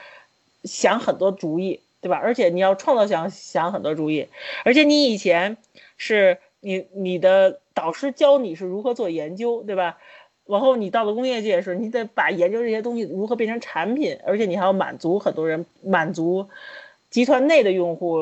[0.63, 2.17] 想很多主意，对吧？
[2.17, 4.27] 而且你要创造想想很多主意，
[4.63, 5.57] 而且你以前
[5.97, 9.97] 是你你的导师教你是如何做研究，对吧？
[10.49, 16.49] 往后你到了工业界的时候，你得把研究这些东西如何变成产品，而且你还要满足很多人，满足。
[17.09, 18.19] 集团内的用户，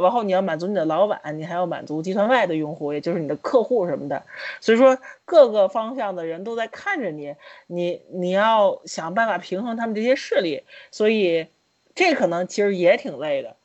[0.00, 4.22] 然后你要满足你的老板，你还要满足集团外的用户，也就是你的客户什么的。
[4.58, 7.34] 所以说，各个方向的人都在看着你，
[7.66, 10.62] 你你要想办法平衡他们这些势力。
[10.90, 11.46] 所以，
[11.94, 13.56] 这可能其实也挺累的。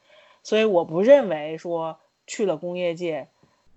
[0.43, 3.30] 所以我不认为说去了工业界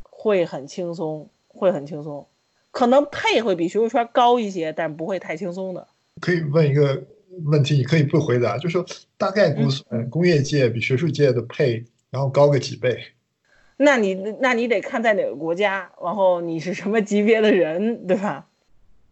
[0.03, 2.27] 会很轻松，会很轻松，
[2.71, 5.89] 可能配会比学术圈高一些，但不会太轻松的。
[6.21, 7.03] 可以问一个。
[7.45, 8.85] 问题你可以不回答，就说
[9.17, 12.99] 大概估算工业界比学术界的配，然后高个几倍。
[13.77, 18.49] 那你那你得看在哪个国家，然后你是什么级别的人，对吧？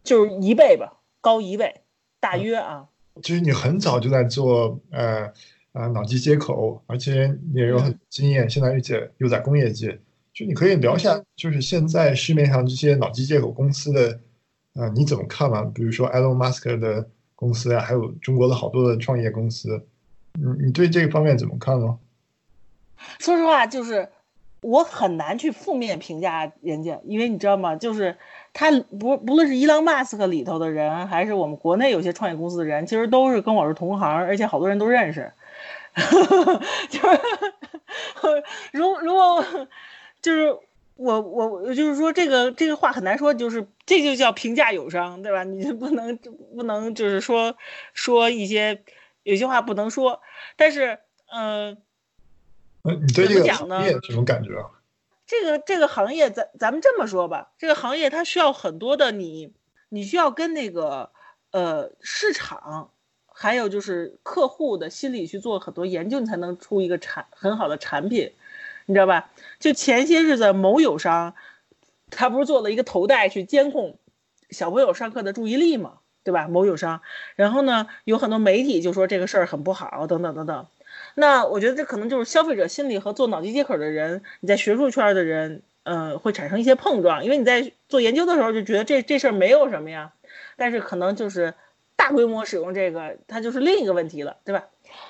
[0.02, 1.82] 就是一倍吧，高一倍，
[2.18, 2.88] 大约啊。
[3.22, 5.32] 其实你很早就在做呃
[5.72, 9.98] 呃脑机接口，而且你也有很经验，现在又在又在工业界，
[10.38, 14.20] 就你可以聊一下，就是现在市面上这些脑机接口公司的，
[14.74, 15.62] 呃，你怎么看嘛？
[15.74, 17.08] 比如说 Elon Musk 的。
[17.40, 19.86] 公司啊，还有中国的好多的创业公司，
[20.32, 21.96] 你你对这个方面怎么看呢？
[23.20, 24.08] 说实话，就是
[24.60, 27.76] 我很难去负面评价人家，因为你知道吗？
[27.76, 28.16] 就是
[28.52, 35.32] 他不不论是伊朗马斯克里头的人，还是我们国内有些创业公司的人，其实都是跟我是同行，而且好多人都认识。
[36.90, 37.20] 就是
[38.74, 39.44] 如如果
[40.28, 40.58] 就是
[40.96, 45.42] 我我就是说这个这个话很难说，就是这就叫评价友商，对吧？
[45.44, 46.14] 你就不能
[46.56, 47.56] 不能就是说
[47.94, 48.82] 说一些
[49.22, 50.20] 有些话不能说，
[50.56, 50.98] 但是
[51.32, 51.78] 嗯。
[52.84, 54.64] 你对这个行业什么感觉啊？
[55.26, 59.52] 这个这个行业，咱咱们这么说吧，这个行业它需要很多的你，
[59.90, 61.10] 你需要跟那个
[61.50, 62.90] 呃市场，
[63.26, 68.32] 还有就是客户的心理去做很多研究，你才能出一个产很好的产品，
[68.88, 69.28] 你知道吧？
[69.60, 71.34] 就前些日子某友商，
[72.10, 73.98] 他不是做了一个头戴去监控
[74.48, 76.48] 小朋友上课的注意力嘛，对吧？
[76.48, 77.02] 某友商，
[77.36, 80.66] 然后呢，有很多媒体就说这个事儿很不好，等等等等。
[81.14, 90.14] 那我觉得这可能就是消费者心理和做脑机接口的人，你在学术圈的人，呃，会产生一些碰撞，因为你在做研究的时候就觉得这这事儿没有什么呀，
[90.56, 91.52] 但是可能就是
[91.94, 94.64] 大规模使用这个，它就是另一个问题了，对吧？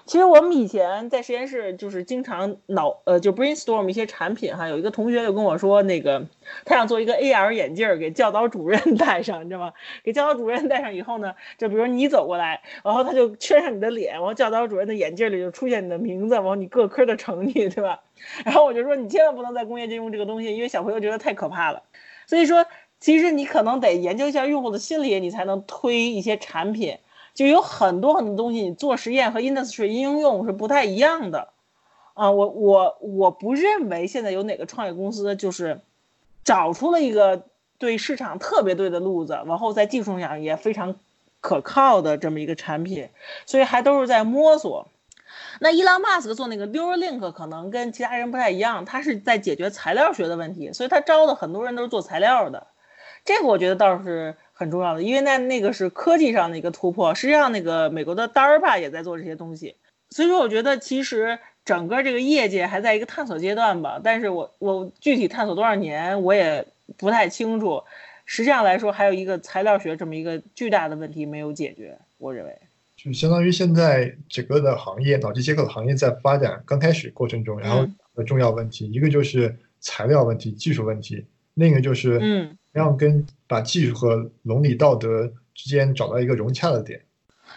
[0.07, 6.27] 其实我们以前在实验室就是经常脑呃就 brainstorm 一些产品哈，有一个同学就跟我说，那个
[6.65, 9.73] 他想做一个 AR 眼镜给教导主任 戴上，你知道吗？
[10.03, 18.01] 给教导主任戴上以后呢，就比如你走过来，然后他就圈上你的脸，然后教导主任的眼镜里就出现你的名字，然后你各科的成绩，对吧？
[18.45, 21.83] 然后我就说你千万不能在工业界用这个东西，因为小朋友觉得太可怕了。
[22.27, 22.67] 所以说，
[23.01, 26.99] 其实你可能得研究一下用户的心理，你才能推一些产品。
[27.39, 31.51] 就有很多很多东西，你做实验和 industry 应用是不太一样的，
[32.15, 35.81] 啊，我我我不认为现在有哪个创业公司就是
[36.43, 37.45] 找出了一个
[37.79, 40.97] 对市场特别对的路子，然后在技术上也非常
[41.41, 43.09] 可靠的这么一个产品，
[43.47, 44.89] 所以还都是在摸索。
[45.61, 52.67] 那伊朗马斯克做那个 Neuralink 可能跟其他人不太一样，他是在解决材料学的问题，所以他招的很多人都是做材料的，
[53.25, 54.35] 这个我觉得倒是。
[54.59, 57.15] 很重要的，因为那那个是科技上的一个突破。
[57.15, 59.77] 实际上，那个美国的 DARPA 也在做这些东西。
[60.11, 64.01] 所以说，我觉得其实整个这个业界还在一个探索阶段吧。
[64.03, 66.67] 但是我我具体探索多少年，我也
[66.97, 67.81] 不太清楚。
[68.25, 71.97] 实际上来说，还有一个材料学这么一个巨大的问题没有解决。
[72.17, 72.59] 我认为，
[72.97, 82.59] 就相当于现在整个的行业，脑机接口的行业在发展刚开始过程中，然后的重要问题，一个就是材料问题、技术问题，另一个就是嗯。
[82.79, 87.05] 要跟把技术和伦理道德之间找到一个融洽的点。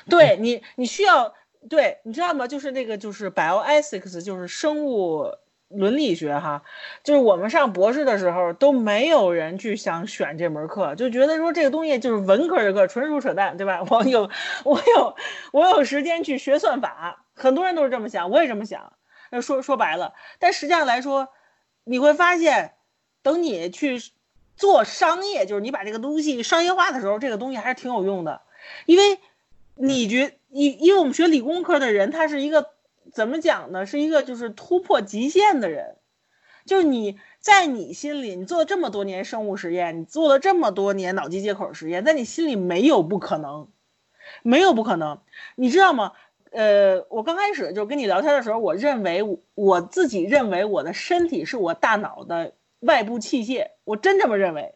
[0.09, 1.33] 对你，你需要
[1.69, 2.47] 对，你知道吗？
[2.47, 5.25] 就是那个，就是 bioethics，就是生物
[5.67, 6.63] 伦理学哈。
[7.03, 13.83] 就是我们上博士的时候都没有人去想选这门课，就觉得说这个东西就是文科的课，纯属扯淡，对吧？
[13.89, 14.29] 我有，
[14.65, 15.15] 我有，
[15.51, 18.93] 我有时间去学算法，很多人都是这么想，我也这么想。
[19.29, 21.27] 那说说白了，但实际上来说，
[21.83, 22.73] 你会发现，
[23.21, 23.99] 等你去。
[24.61, 28.41] 做商业就是你把这个东西商业化的时候，这个东西还是挺有用的，
[28.85, 29.17] 因为
[29.73, 32.69] 你觉因因为我们学理工科的人，他是一个
[33.11, 33.87] 怎么讲呢？
[33.87, 35.95] 是一个就是突破极限的人，
[36.67, 43.67] 就是你在你心里，你做了这么多年生物实验，你做了这么多年脑机接口实验，在你心里没有不可能，
[44.43, 45.19] 没有不可能，
[45.55, 46.11] 你知道吗？
[46.51, 52.53] 呃，我刚开始就跟你聊天的时候，我认为我自己认为我的身体是我大脑的。
[52.81, 54.75] 外部器械，我真这么认为，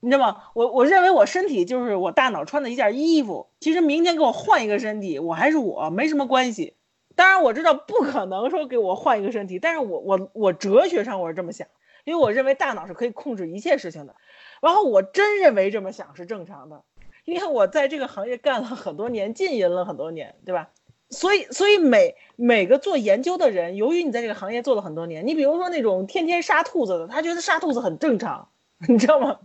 [0.00, 0.42] 你知道吗？
[0.54, 3.48] 我我认为我身体就是我大脑穿的一件衣服。
[3.60, 6.76] 其实明天给我换一个身体，我还是我，没什么关系。
[7.14, 11.66] 当然我知道不可能说给我换一个身体，但是我我我哲学上我是这么想，
[12.04, 14.14] 因为我认为大脑是可以控制一切事情的。
[14.60, 16.82] 然后我真认为这么想是正常的，
[17.24, 20.70] 因为我在这个行业干了很多年，浸淫了很多年，对吧？
[21.10, 28.48] 所以，所以每每个做研究的人，由于你在这个行业做了很多年，你比如说那种天天杀兔子的，他觉得杀兔子很正常，
[28.88, 29.38] 你知道吗？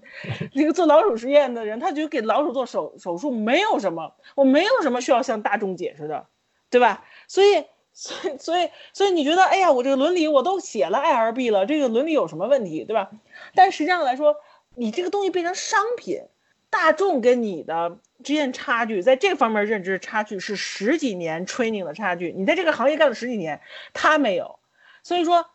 [0.53, 6.25] 那个做老鼠实验的人，他觉得给老鼠做手手术没有什么，我没有什么需要向大众解释的，
[6.69, 7.05] 对吧？
[7.27, 13.11] 所以，所以，所以，所以你觉得，哎呀，我这个伦理我都写了 IRB 了，这个伦理有什么问题，对吧？
[13.53, 14.35] 但实际上来说，
[14.75, 16.21] 你这个东西变成商品，
[16.71, 17.99] 大众跟你的。
[18.23, 22.31] 之间差距，在这方面认知差距是十几年 training 的差距。
[22.37, 23.61] 你在这个行业干了十几年，
[23.93, 24.59] 他没有，
[25.01, 25.47] 所以说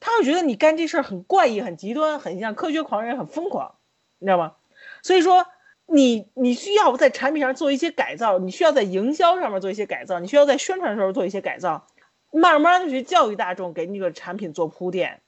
[0.00, 3.74] 他会觉得你干这事儿很怪异、很极端、很像科学狂人、很疯狂，
[4.18, 4.54] 你知道吗？
[5.02, 5.46] 所以说
[5.84, 11.86] 你你需要在产品上做一些改造，你需要在营销上面做一些改造，你需要在宣传的时候做一些改造，
[12.30, 15.20] 慢慢的去教育大众，给你个产品做铺垫。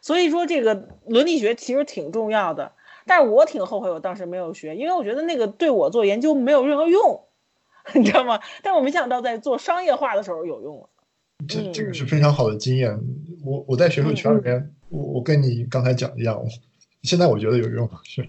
[0.00, 2.70] 所以说这个伦理学其实挺重要的。
[3.06, 7.24] 但是我挺后悔我当时没有学，因为我觉得那个对我做研究没有任何用，
[7.94, 8.40] 你知道吗？
[8.62, 10.88] 但我没想到在做商业化的时候有用了。
[11.48, 13.00] 这这个是非常好的经验。
[13.44, 16.38] 我我在学术圈里面，我我跟你刚才讲一样，
[17.02, 18.28] 现在我觉得有用是。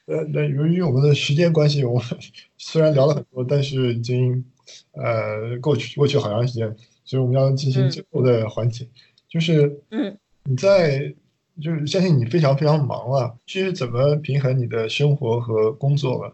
[0.05, 2.03] 呃，那由于我们的时间关系，我们
[2.57, 4.45] 虽然聊了很多，但是已经
[4.93, 8.87] 呃过去过去好长时间，所以我们要进行最后的环节，
[9.27, 11.13] 就是嗯，你在
[11.61, 16.33] 就是相信你非常非常忙啊，其实怎么平衡你的生活和工作吧？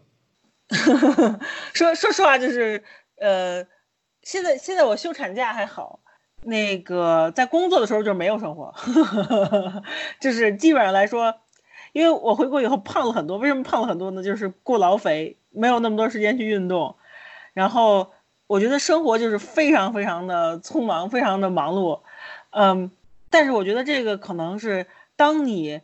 [1.73, 2.83] 说说实话，就是
[3.19, 3.65] 呃，
[4.21, 5.99] 现在现在我休产假还好，
[6.43, 8.73] 那个在工作的时候就没有生活，
[10.19, 11.35] 就是基本上来说。
[11.91, 14.23] 因为我回国以后胖了很多，为什么胖了很多呢？
[14.23, 16.95] 就是过劳肥，没有那么多时间去运动，
[17.53, 18.11] 然后
[18.47, 21.99] 我觉得生活就是非常非常的匆忙，非常的忙碌，
[22.49, 22.89] 嗯，
[23.29, 24.87] 但是我觉得这个可能是
[25.23, 25.79] 当你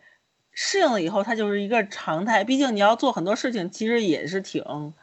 [0.52, 2.44] 适应了以后，它就是一个常态。
[2.44, 4.94] 毕竟你要做很多事情，其实也是挺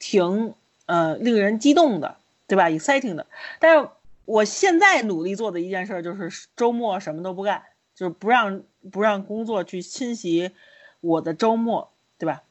[0.00, 0.54] 挺
[0.86, 2.16] 呃令人激动的，
[2.48, 3.28] 对吧？exciting 的。
[3.60, 3.88] 但是
[4.24, 7.62] 我现在努力做的一件事就是周末什么都不干。
[7.94, 10.52] 就是不让不让工作去侵袭
[11.00, 12.42] 我的周末，对吧？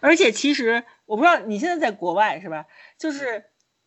[0.00, 2.66] 而且其实我不知道你现在在国外是吧？
[2.96, 3.44] 就是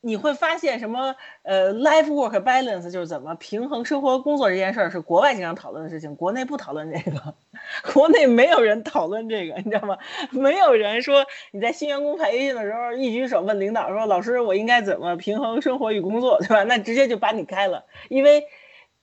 [0.07, 7.35] 你会发现什么呃，life work balance 就是怎么平衡生活工作这件事儿是国外经常讨论的事情，国内不讨论这个，
[7.93, 9.97] 国内没有人讨论这个，你知道吗？
[10.31, 16.63] 没有人说你在新员工培训的时候一举手问领导说老师我应该怎么平衡生活与工作，对吧？
[16.63, 18.45] 那直接就把你开了，因为。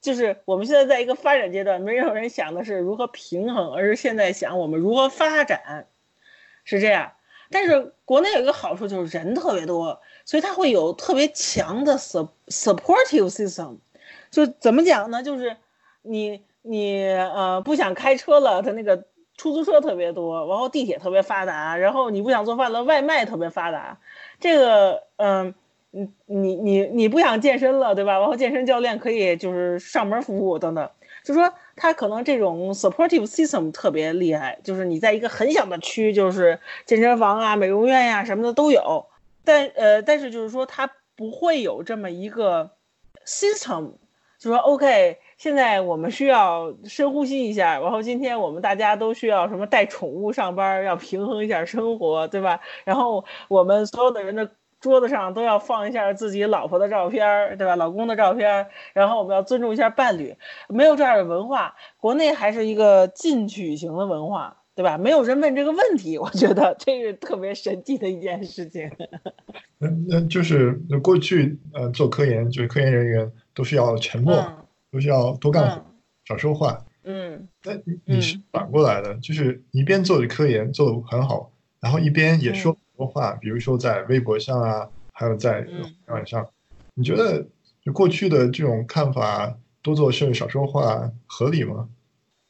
[0.01, 5.87] 就是我们现在在一个发展阶段，没有人想的是如何平衡，而是现在想我们如何发展，
[6.63, 7.13] 是这样。
[7.51, 13.77] 但是国内有一个好处就是人特别多，所以它会有特别强的 supportive system。
[14.31, 15.23] 就怎么讲呢？
[15.23, 15.57] 就是
[16.03, 19.05] 你你呃不想开车了，它那个
[19.37, 23.99] 出租车特别多，然后地铁特别发达，然后你不想做饭了，外卖特别发达。
[24.41, 25.55] 这个嗯。
[25.97, 28.19] 你你你你不想健身了，对吧？
[28.19, 30.91] 然后健身教练可以就是上门服务等等，
[31.23, 39.07] 就说他可能这种 supportive system 特别厉害，就是你在一个很小的区，就是健身房啊、美容院呀什么的都有，
[39.45, 42.71] 但呃，但是就是说他不会有这么一个
[43.27, 43.93] system，
[44.39, 52.61] 就说 OK，现在我们需要深呼吸一下，然后今天我们大家都需要什么带宠物上班，要平衡一下生活，对吧？
[52.85, 54.51] 然后我们所有的人的。
[54.81, 57.75] 桌子上都要放一下自己老婆的照片，对吧？
[57.75, 60.37] 老公的照片，然后我们要尊重一下伴侣。
[60.69, 64.99] 没有这样的文化，国内还是一个进取型的文化，对吧？
[64.99, 68.91] 没有人问这个问题，我觉得这是特别神奇的一件事情。
[69.79, 70.73] 那那就是
[71.03, 74.35] 过去呃做科研，就是科研人员都是要沉默，
[74.91, 75.85] 都是要多干活，
[76.25, 76.85] 少说话。
[77.05, 77.49] 嗯。
[77.65, 77.73] 那
[78.05, 82.77] 你是反过来的，就是一边做着科研做的很好，然后一边也说。
[82.97, 85.67] 多话，比如说在微博上啊，还有在
[86.07, 86.47] 网络上，
[86.95, 87.45] 你觉得
[87.85, 89.53] 就过去的这种看法，
[89.83, 91.89] 多做事少说话合理吗？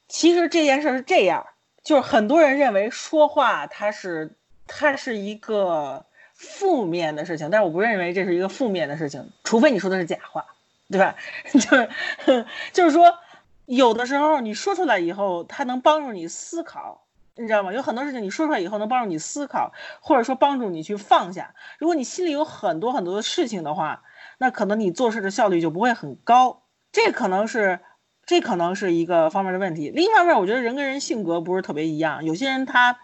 [0.07, 1.43] 其实这件事是这样，
[1.85, 4.35] 就是很多人认为说话它是
[4.66, 10.45] 它是一个负面的事情，但是我不认为这是一个负面的事情，除非你说的是假话，
[10.91, 11.14] 对吧？
[11.53, 13.18] 就是就是说，
[13.66, 17.03] 有的时候你说出来以后，它能帮助你思考。
[17.37, 17.72] 你知道吗？
[17.72, 21.53] 有很多事情你说出来以后能帮助你思考，或者说帮助你去放下。
[21.78, 24.05] 如果你心里有很多很多的事情的话，
[24.39, 26.62] 那可能你做事的效率就不会很高。
[26.93, 27.80] 这可能是，
[28.27, 29.91] 这可能是一个方面的问题。
[29.91, 32.25] 另一方面，我觉得人跟人性格不是特别一样。
[32.25, 32.99] 有些人他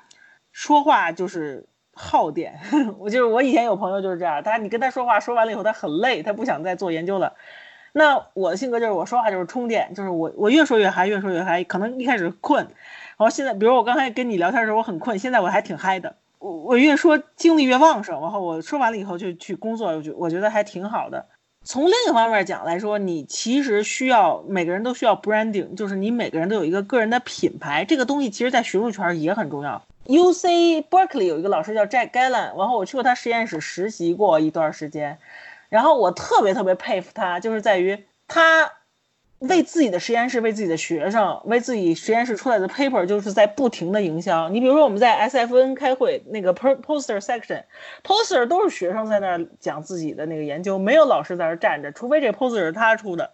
[0.52, 2.58] 说话就是耗电。
[2.98, 7.34] 我就是我以前有朋友就是这样，他你跟他说话说完了以后他很累，他不想再做研究了。
[7.92, 11.64] 那我的性格就是我说话就是充电，就是我我越说越嗨，越说越嗨。
[11.64, 12.64] 可能一开始困。
[12.64, 16.16] 然后现在，比如我刚才跟你聊天的时候，我很困，现在我还挺嗨的。
[16.38, 21.26] 我我越说精力越旺盛，然后我说完了以后就去工作，我觉我觉得还挺好的。
[21.64, 29.82] 从另一方面讲来说，你其实需要每个人都需要 branding，就是你每个人都有一个个人的品牌，这个东西其实在学术圈也很重要。
[30.06, 35.18] U C Berkeley 有一个老师叫 Jack Gallen，然后我去过他实验室实习过一段时间，
[35.68, 38.72] 然后我特别特别佩服他，就是在于他。
[39.40, 44.50] 为自己的实验室、为自己的学生、为自己实验室出来的 paper，就是在不停的营销。
[44.50, 53.32] 你比如说我们在 SFN 开会，那个 poster section，poster 都是学生在那儿讲自己的那个研究，没有老师在那儿站着，除非这 poster 是他出的。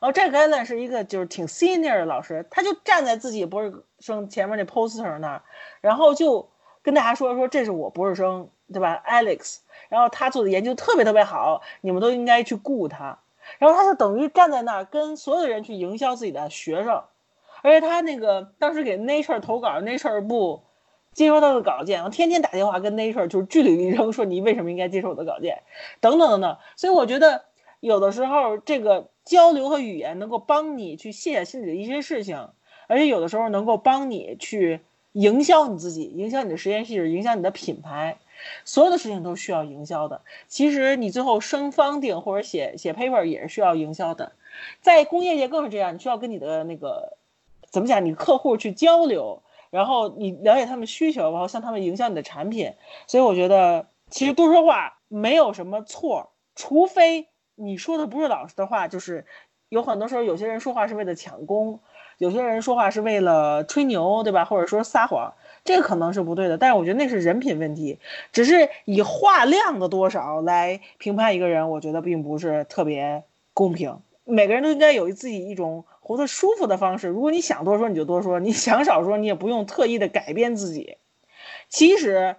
[0.00, 5.42] 然后这个 Allen 是一个就是挺 senior 的老师，他就站在自己博士生前面那 poster 那儿，
[5.80, 6.50] 然后就
[6.82, 9.58] 跟大家说说这是我博士生，对吧？Alex，
[9.88, 13.20] 然后他做的研究特别特别好，你们都应该去雇他。
[13.58, 17.02] 然后他就等于站在那儿跟所有的人去营销自己的学生，
[17.62, 20.62] 而且他那个当时给 Nature 投稿，Nature 部
[21.12, 25.62] 接收他的稿件，然后天天打电话跟 Nature 就是据理力争，说你为什么应该接受我的稿件，
[26.00, 26.56] 等等等等。
[26.76, 27.44] 所以我觉得
[27.80, 32.48] 有的时候这个交流和语言能够帮你去卸下心里的一些事情，
[32.86, 34.80] 而且有的时候能够帮你去
[35.12, 38.16] 营销你自己，营销你的实验室，影响你的品牌。
[38.64, 40.20] 所有的事情都需要营销的。
[40.48, 44.32] 其实你最后升方定或者写写 paper 也是需要营销的，
[44.80, 47.16] 在工业界更是这样，你需要跟你的那个
[47.70, 49.42] 怎么讲，你客户去交流。
[49.70, 52.74] 然后你了解他们需求，然后向他们营销你的产品，
[53.06, 59.24] 所以我觉得其实多说话没有什么错，除非你说的不是老实的话，就是
[59.70, 61.80] 有很多时候有些人说话是为了抢功，
[62.18, 64.44] 有些人说话是为了吹牛，对吧？
[64.44, 65.34] 或者说撒谎，
[65.64, 66.58] 这个可能是不对的。
[66.58, 67.98] 但是我觉得那是人品问题，
[68.32, 73.98] 只是以话量的多少来评判一个人，我觉得并不是特别公平。
[74.24, 75.84] 每个人都应该有自己一种。
[76.04, 80.96] 活得舒服的方式，如果你想多说你就多说，你想少说你也不用特意的改变自己。
[81.68, 82.34] 其实，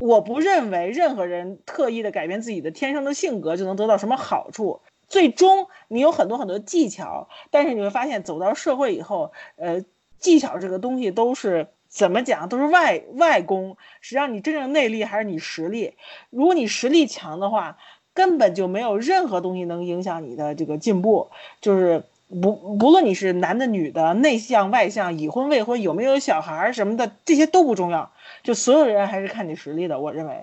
[0.00, 4.80] 我不认为任何人特意的改变自己的天生的性格就能得到什么好处。
[5.08, 9.84] 最终你有很多很多技巧，但是你会发现走到社会以后，呃，
[10.18, 13.76] 技巧这个东西都是怎么讲，都是外外功。
[14.00, 15.94] 实际上你真正内力还是你实力。
[16.30, 17.78] 如果你实力强的话，
[18.12, 21.30] 根本就没有任何东西能影响你的这个进步，
[21.60, 22.04] 就是。
[22.40, 28.10] 不，不论你是男的、女的，内向、外向，已婚、未婚，有没有小孩什么的，这些都不重要。
[28.42, 30.00] 就所有人还是看你实力的。
[30.00, 30.42] 我认为，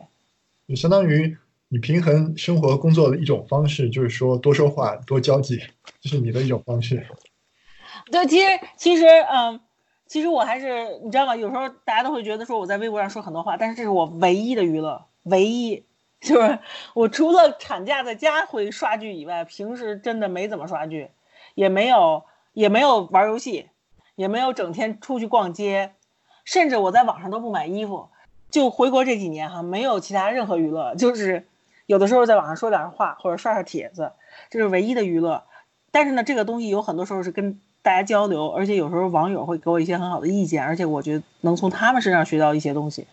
[0.70, 1.36] 就相当于
[1.74, 5.58] 你平衡生活工作的一种方式，就是说多说话、多交际，
[6.02, 7.08] 这是你的一种方式。
[8.12, 9.58] 对，其实其实，嗯，
[10.06, 11.34] 其实我还是你知道吗？
[11.34, 15.86] 有时候大家都会觉得说我在微博上说很多话，但是这是我唯一的娱乐，唯一
[16.20, 16.60] 就是
[16.94, 21.12] 我除了产假在家会刷剧以外，平时真的没怎么刷剧。
[21.56, 23.68] 也没有，也没有玩游戏，
[24.16, 25.94] 也没有整天出去逛街，
[26.44, 28.10] 甚至我在网上都不买衣服。
[28.50, 31.48] 就回国这几年哈，没有其他任何娱乐，就是
[31.92, 34.14] 有的时候在网上说两句话或者刷刷帖子，
[34.50, 35.44] 这是唯一的娱乐。
[35.92, 43.06] 但是呢，这个东西有很多时候是跟大家交流，而且有时候网友会给我一些很好的意见，而且我觉得能从他们身上学到一些东西。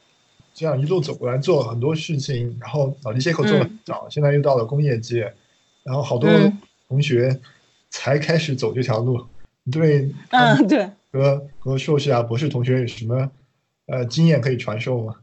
[0.55, 5.35] 这样一路走过来，做了很多事情，然后脑力接口做的很早，现在又到了工业界，
[5.83, 6.31] 然后好多
[6.87, 7.41] 同学。
[7.91, 9.24] 才开始走这条路，
[9.72, 13.31] 对，嗯，对，和和硕士啊、博士同学有什么
[13.87, 15.16] 呃经验可以传授吗？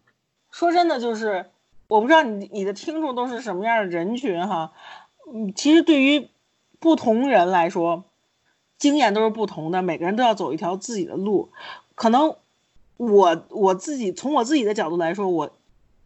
[0.49, 1.45] 说真的，就是
[1.87, 4.73] 我不知道你你的听众都是什么样的人群哈，
[5.31, 6.29] 嗯，其实对于
[6.79, 8.03] 不同人来说，
[8.77, 11.49] 经验都是不同的，每个人都要走一条自己的路。
[11.93, 12.35] 可能
[12.97, 15.51] 我我自己从我自己的角度来说，我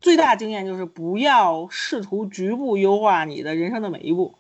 [0.01, 4.35] 最大经验就是不要试图局部优化你的人生的每一步。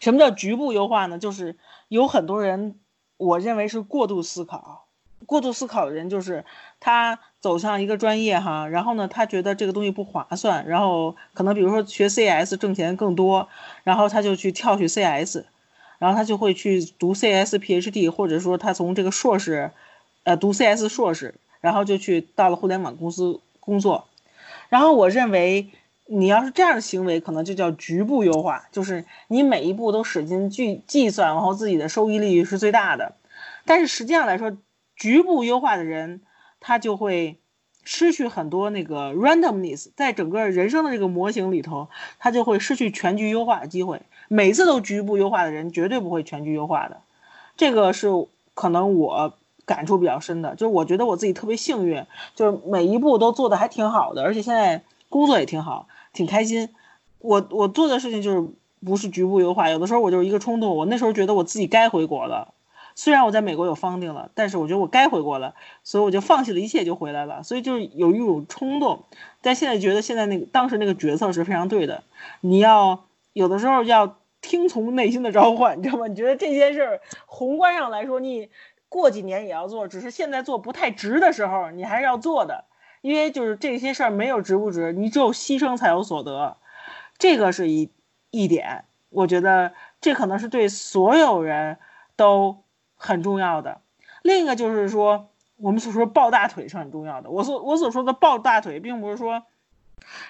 [0.00, 1.18] 什么叫局部优化呢？
[1.18, 1.56] 就是
[1.88, 2.78] 有很多人，
[3.16, 4.85] 我认为是过度思考。
[5.24, 6.44] 过度思考的人，就是
[6.78, 13.48] 他走向一个专业哈，然后呢，他觉得这个东西不划算，然后可能比如说学 CS 挣钱更多，
[13.84, 15.44] 然后他就去跳去 CS，
[15.98, 19.70] 然后他就会去读 CS PhD，或者说他从这个硕士，
[20.24, 24.06] 呃，读 CS 硕士，然后就去到了互联网公司工作。
[24.68, 25.70] 然后我认为。
[26.08, 33.16] 你要是这样的行为，可能就叫局部优化，就是你每一步都使劲计计算，然后自己的收益率是最大的。
[33.64, 34.56] 但是实际上来说，
[34.96, 36.22] 局部优化的人，
[36.58, 37.38] 他就会
[37.84, 41.88] 失去很多那个 randomness，在整个人生的这个模型里头，
[42.18, 44.02] 他就会失去全局优化的机会。
[44.28, 47.00] 每次都局部优化的人，绝对不会全局优化的。
[47.56, 48.08] 这个是
[48.54, 49.34] 可能我
[49.64, 55.86] 感触比较深的，就是我觉得我自己特别幸运，就是每一步都做的还挺好的，而且现在工作也挺好。
[56.12, 56.70] 挺开心，
[57.18, 58.48] 我我做的事情就是
[58.84, 62.54] 不是局部优化，有的时候我就是一个冲动，我那时候觉得我自己该回国了，
[62.96, 69.04] 虽然我在美国有方定了，但是我觉得我该回国了，所以我就放弃了一切就回来了，所以就是有一种冲动，
[69.42, 72.02] 但现在觉得现在那个当时那个决策是非常对的，
[72.40, 76.08] 你要有的时候要听从内心的召唤，你知道吗？
[76.08, 78.48] 你觉得这件事儿宏观上来说，你
[78.88, 82.64] 过几年也要做，只是现在做不太值的时候，你还是要做的。
[83.02, 86.56] 因为就是这些事儿没有值不值，你只有牺牲才有所得，
[87.18, 87.88] 这个是一
[88.30, 91.78] 一点，我觉得这可能是对所有人
[92.16, 92.64] 都
[92.96, 93.80] 很重要的。
[94.22, 97.30] 另一个就是说，我们所说抱大腿是很重要的。
[97.30, 99.44] 我所我所说的抱大腿，并不是说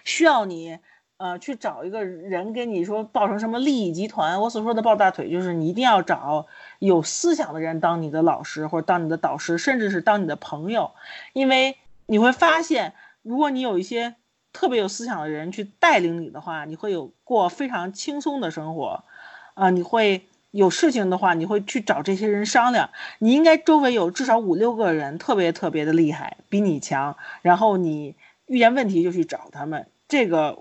[0.04, 0.78] 需要你
[1.16, 4.40] 呃去找一个人跟你说抱成什么利益集团。
[4.42, 6.46] 我所说的抱大腿，就是你一定要找
[6.78, 10.92] 有思想的人当你的老师，或者当你的导师，甚至是当你的朋友，
[11.32, 11.76] 因为。
[12.08, 14.14] 你会发现，如果你有一些
[14.52, 19.02] 特别有思想的人去带领你的话，你会有过非常轻松的生活，
[19.54, 22.90] 啊，你会有事情的话，你会去找这些人商量。
[23.18, 27.16] 你应该周围有至少五六个人特别特别的厉害，比你强。
[27.42, 28.14] 然后你
[28.46, 30.58] 遇见问题就去找他们，这个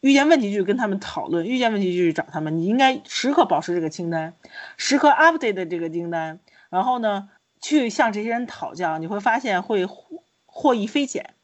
[0.00, 2.56] 遇见问题就跟他们讨论，遇见问题就去找他们。
[2.56, 4.34] 你应该时刻保持这个清单，
[4.76, 6.40] 时刻 update 的这个清单。
[6.70, 7.28] 然后呢，
[7.60, 9.86] 去向这些人讨教，你会发现会
[10.46, 11.34] 获益匪浅。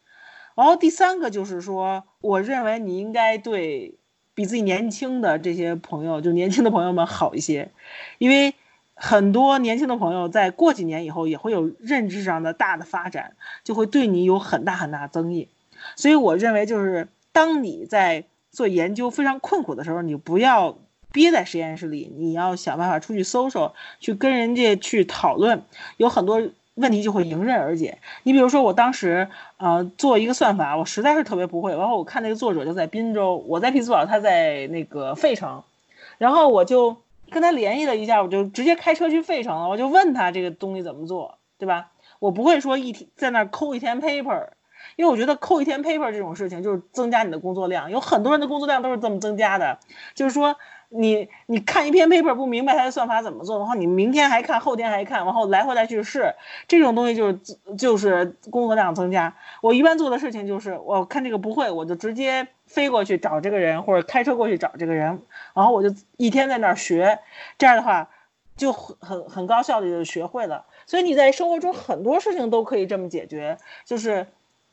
[0.55, 4.00] 然后第三个就是说，我认为你应该对。
[4.35, 7.71] 比自己年轻的这些朋友，就年轻的朋友们好一些，
[8.19, 8.55] 因为
[8.95, 15.49] 很多年轻的朋友在过几年以后也会有认知上的大的发展，就会对你有很大很大增益。
[15.97, 20.79] 所以我认为，就是当你在做研究非常困苦的时候，你不要
[21.13, 25.63] 憋在实验室里，你要想办法出去搜搜，去跟人家去讨论，
[25.97, 26.51] 有很多。
[26.75, 27.99] 问题就会迎刃而解。
[28.23, 31.77] 你比如说，我当时呃做一个算法，我实在是特别不会。
[31.77, 35.63] 然后我看那个作者就在滨州，我在匹兹堡，他在那个费城，
[36.19, 36.97] 然后我就
[37.31, 39.69] 跟他联系了一下，我就直接开车去费城了。
[39.69, 41.91] 我就问他这个东西怎么做，对吧？
[42.19, 44.49] 我不会说一天在那抠一天 paper，
[44.97, 47.91] 因为我觉得抠一天 paper 这种事情就是增加你的工作量。
[47.91, 49.79] 有很多人的工作量都是这么增加的，
[50.15, 50.57] 就是说。
[50.93, 56.35] 你你看一篇 paper 不明白它的算法怎么做，然后你明天还看，后天还看，然后来回来去试，
[56.67, 57.39] 这种东西就是
[57.79, 59.35] 就是工作量增加。
[59.63, 65.23] 我一般做的事情就是，我看这个不会，我就直接飞过去找这个人，或者开车过去找这个人，
[65.55, 67.21] 然后我就一天在那儿学，
[67.57, 68.09] 这样的话
[68.57, 70.67] 就很很很高效的就学会了。
[70.87, 74.27] 所以你在生活中很多事情都可以这么解决，就是，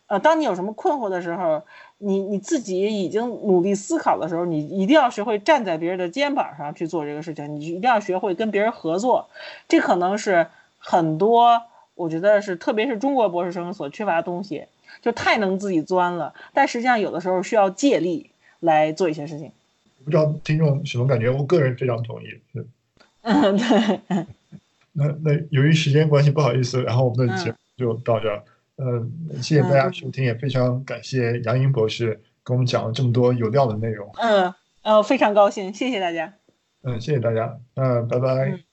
[0.07, 1.61] 呃，当你有什么困惑的时候。
[1.99, 7.55] 你你自己已经努力思考的时候，你一定要学会站在别人的肩膀上去做这个事情。
[7.55, 9.27] 你一定要学会跟别人合作，
[9.67, 10.45] 这可能是
[10.77, 11.59] 很多
[11.95, 14.65] 我觉得是特别是中国博士生所缺乏的东西，
[15.01, 16.31] 就太能自己钻了。
[16.53, 18.29] 但实际上有的时候需要借力
[18.59, 19.51] 来做一些事情。
[20.05, 21.31] 不知道听众什么感觉？
[21.31, 22.27] 我个人非常同意。
[23.23, 24.25] 嗯， 对。
[24.93, 28.37] 那那由于时间关系，不好意思，然后我们的节目就到这儿。
[28.37, 28.51] 嗯，
[29.41, 34.09] 谢谢大家收听，也非常感谢杨英博士给我们讲了这么多有料的内容。
[34.17, 34.53] 嗯，
[34.83, 36.33] 呃，非常高兴，谢谢大家。
[36.83, 37.59] 嗯，谢谢大家。
[37.75, 38.66] 嗯，拜拜。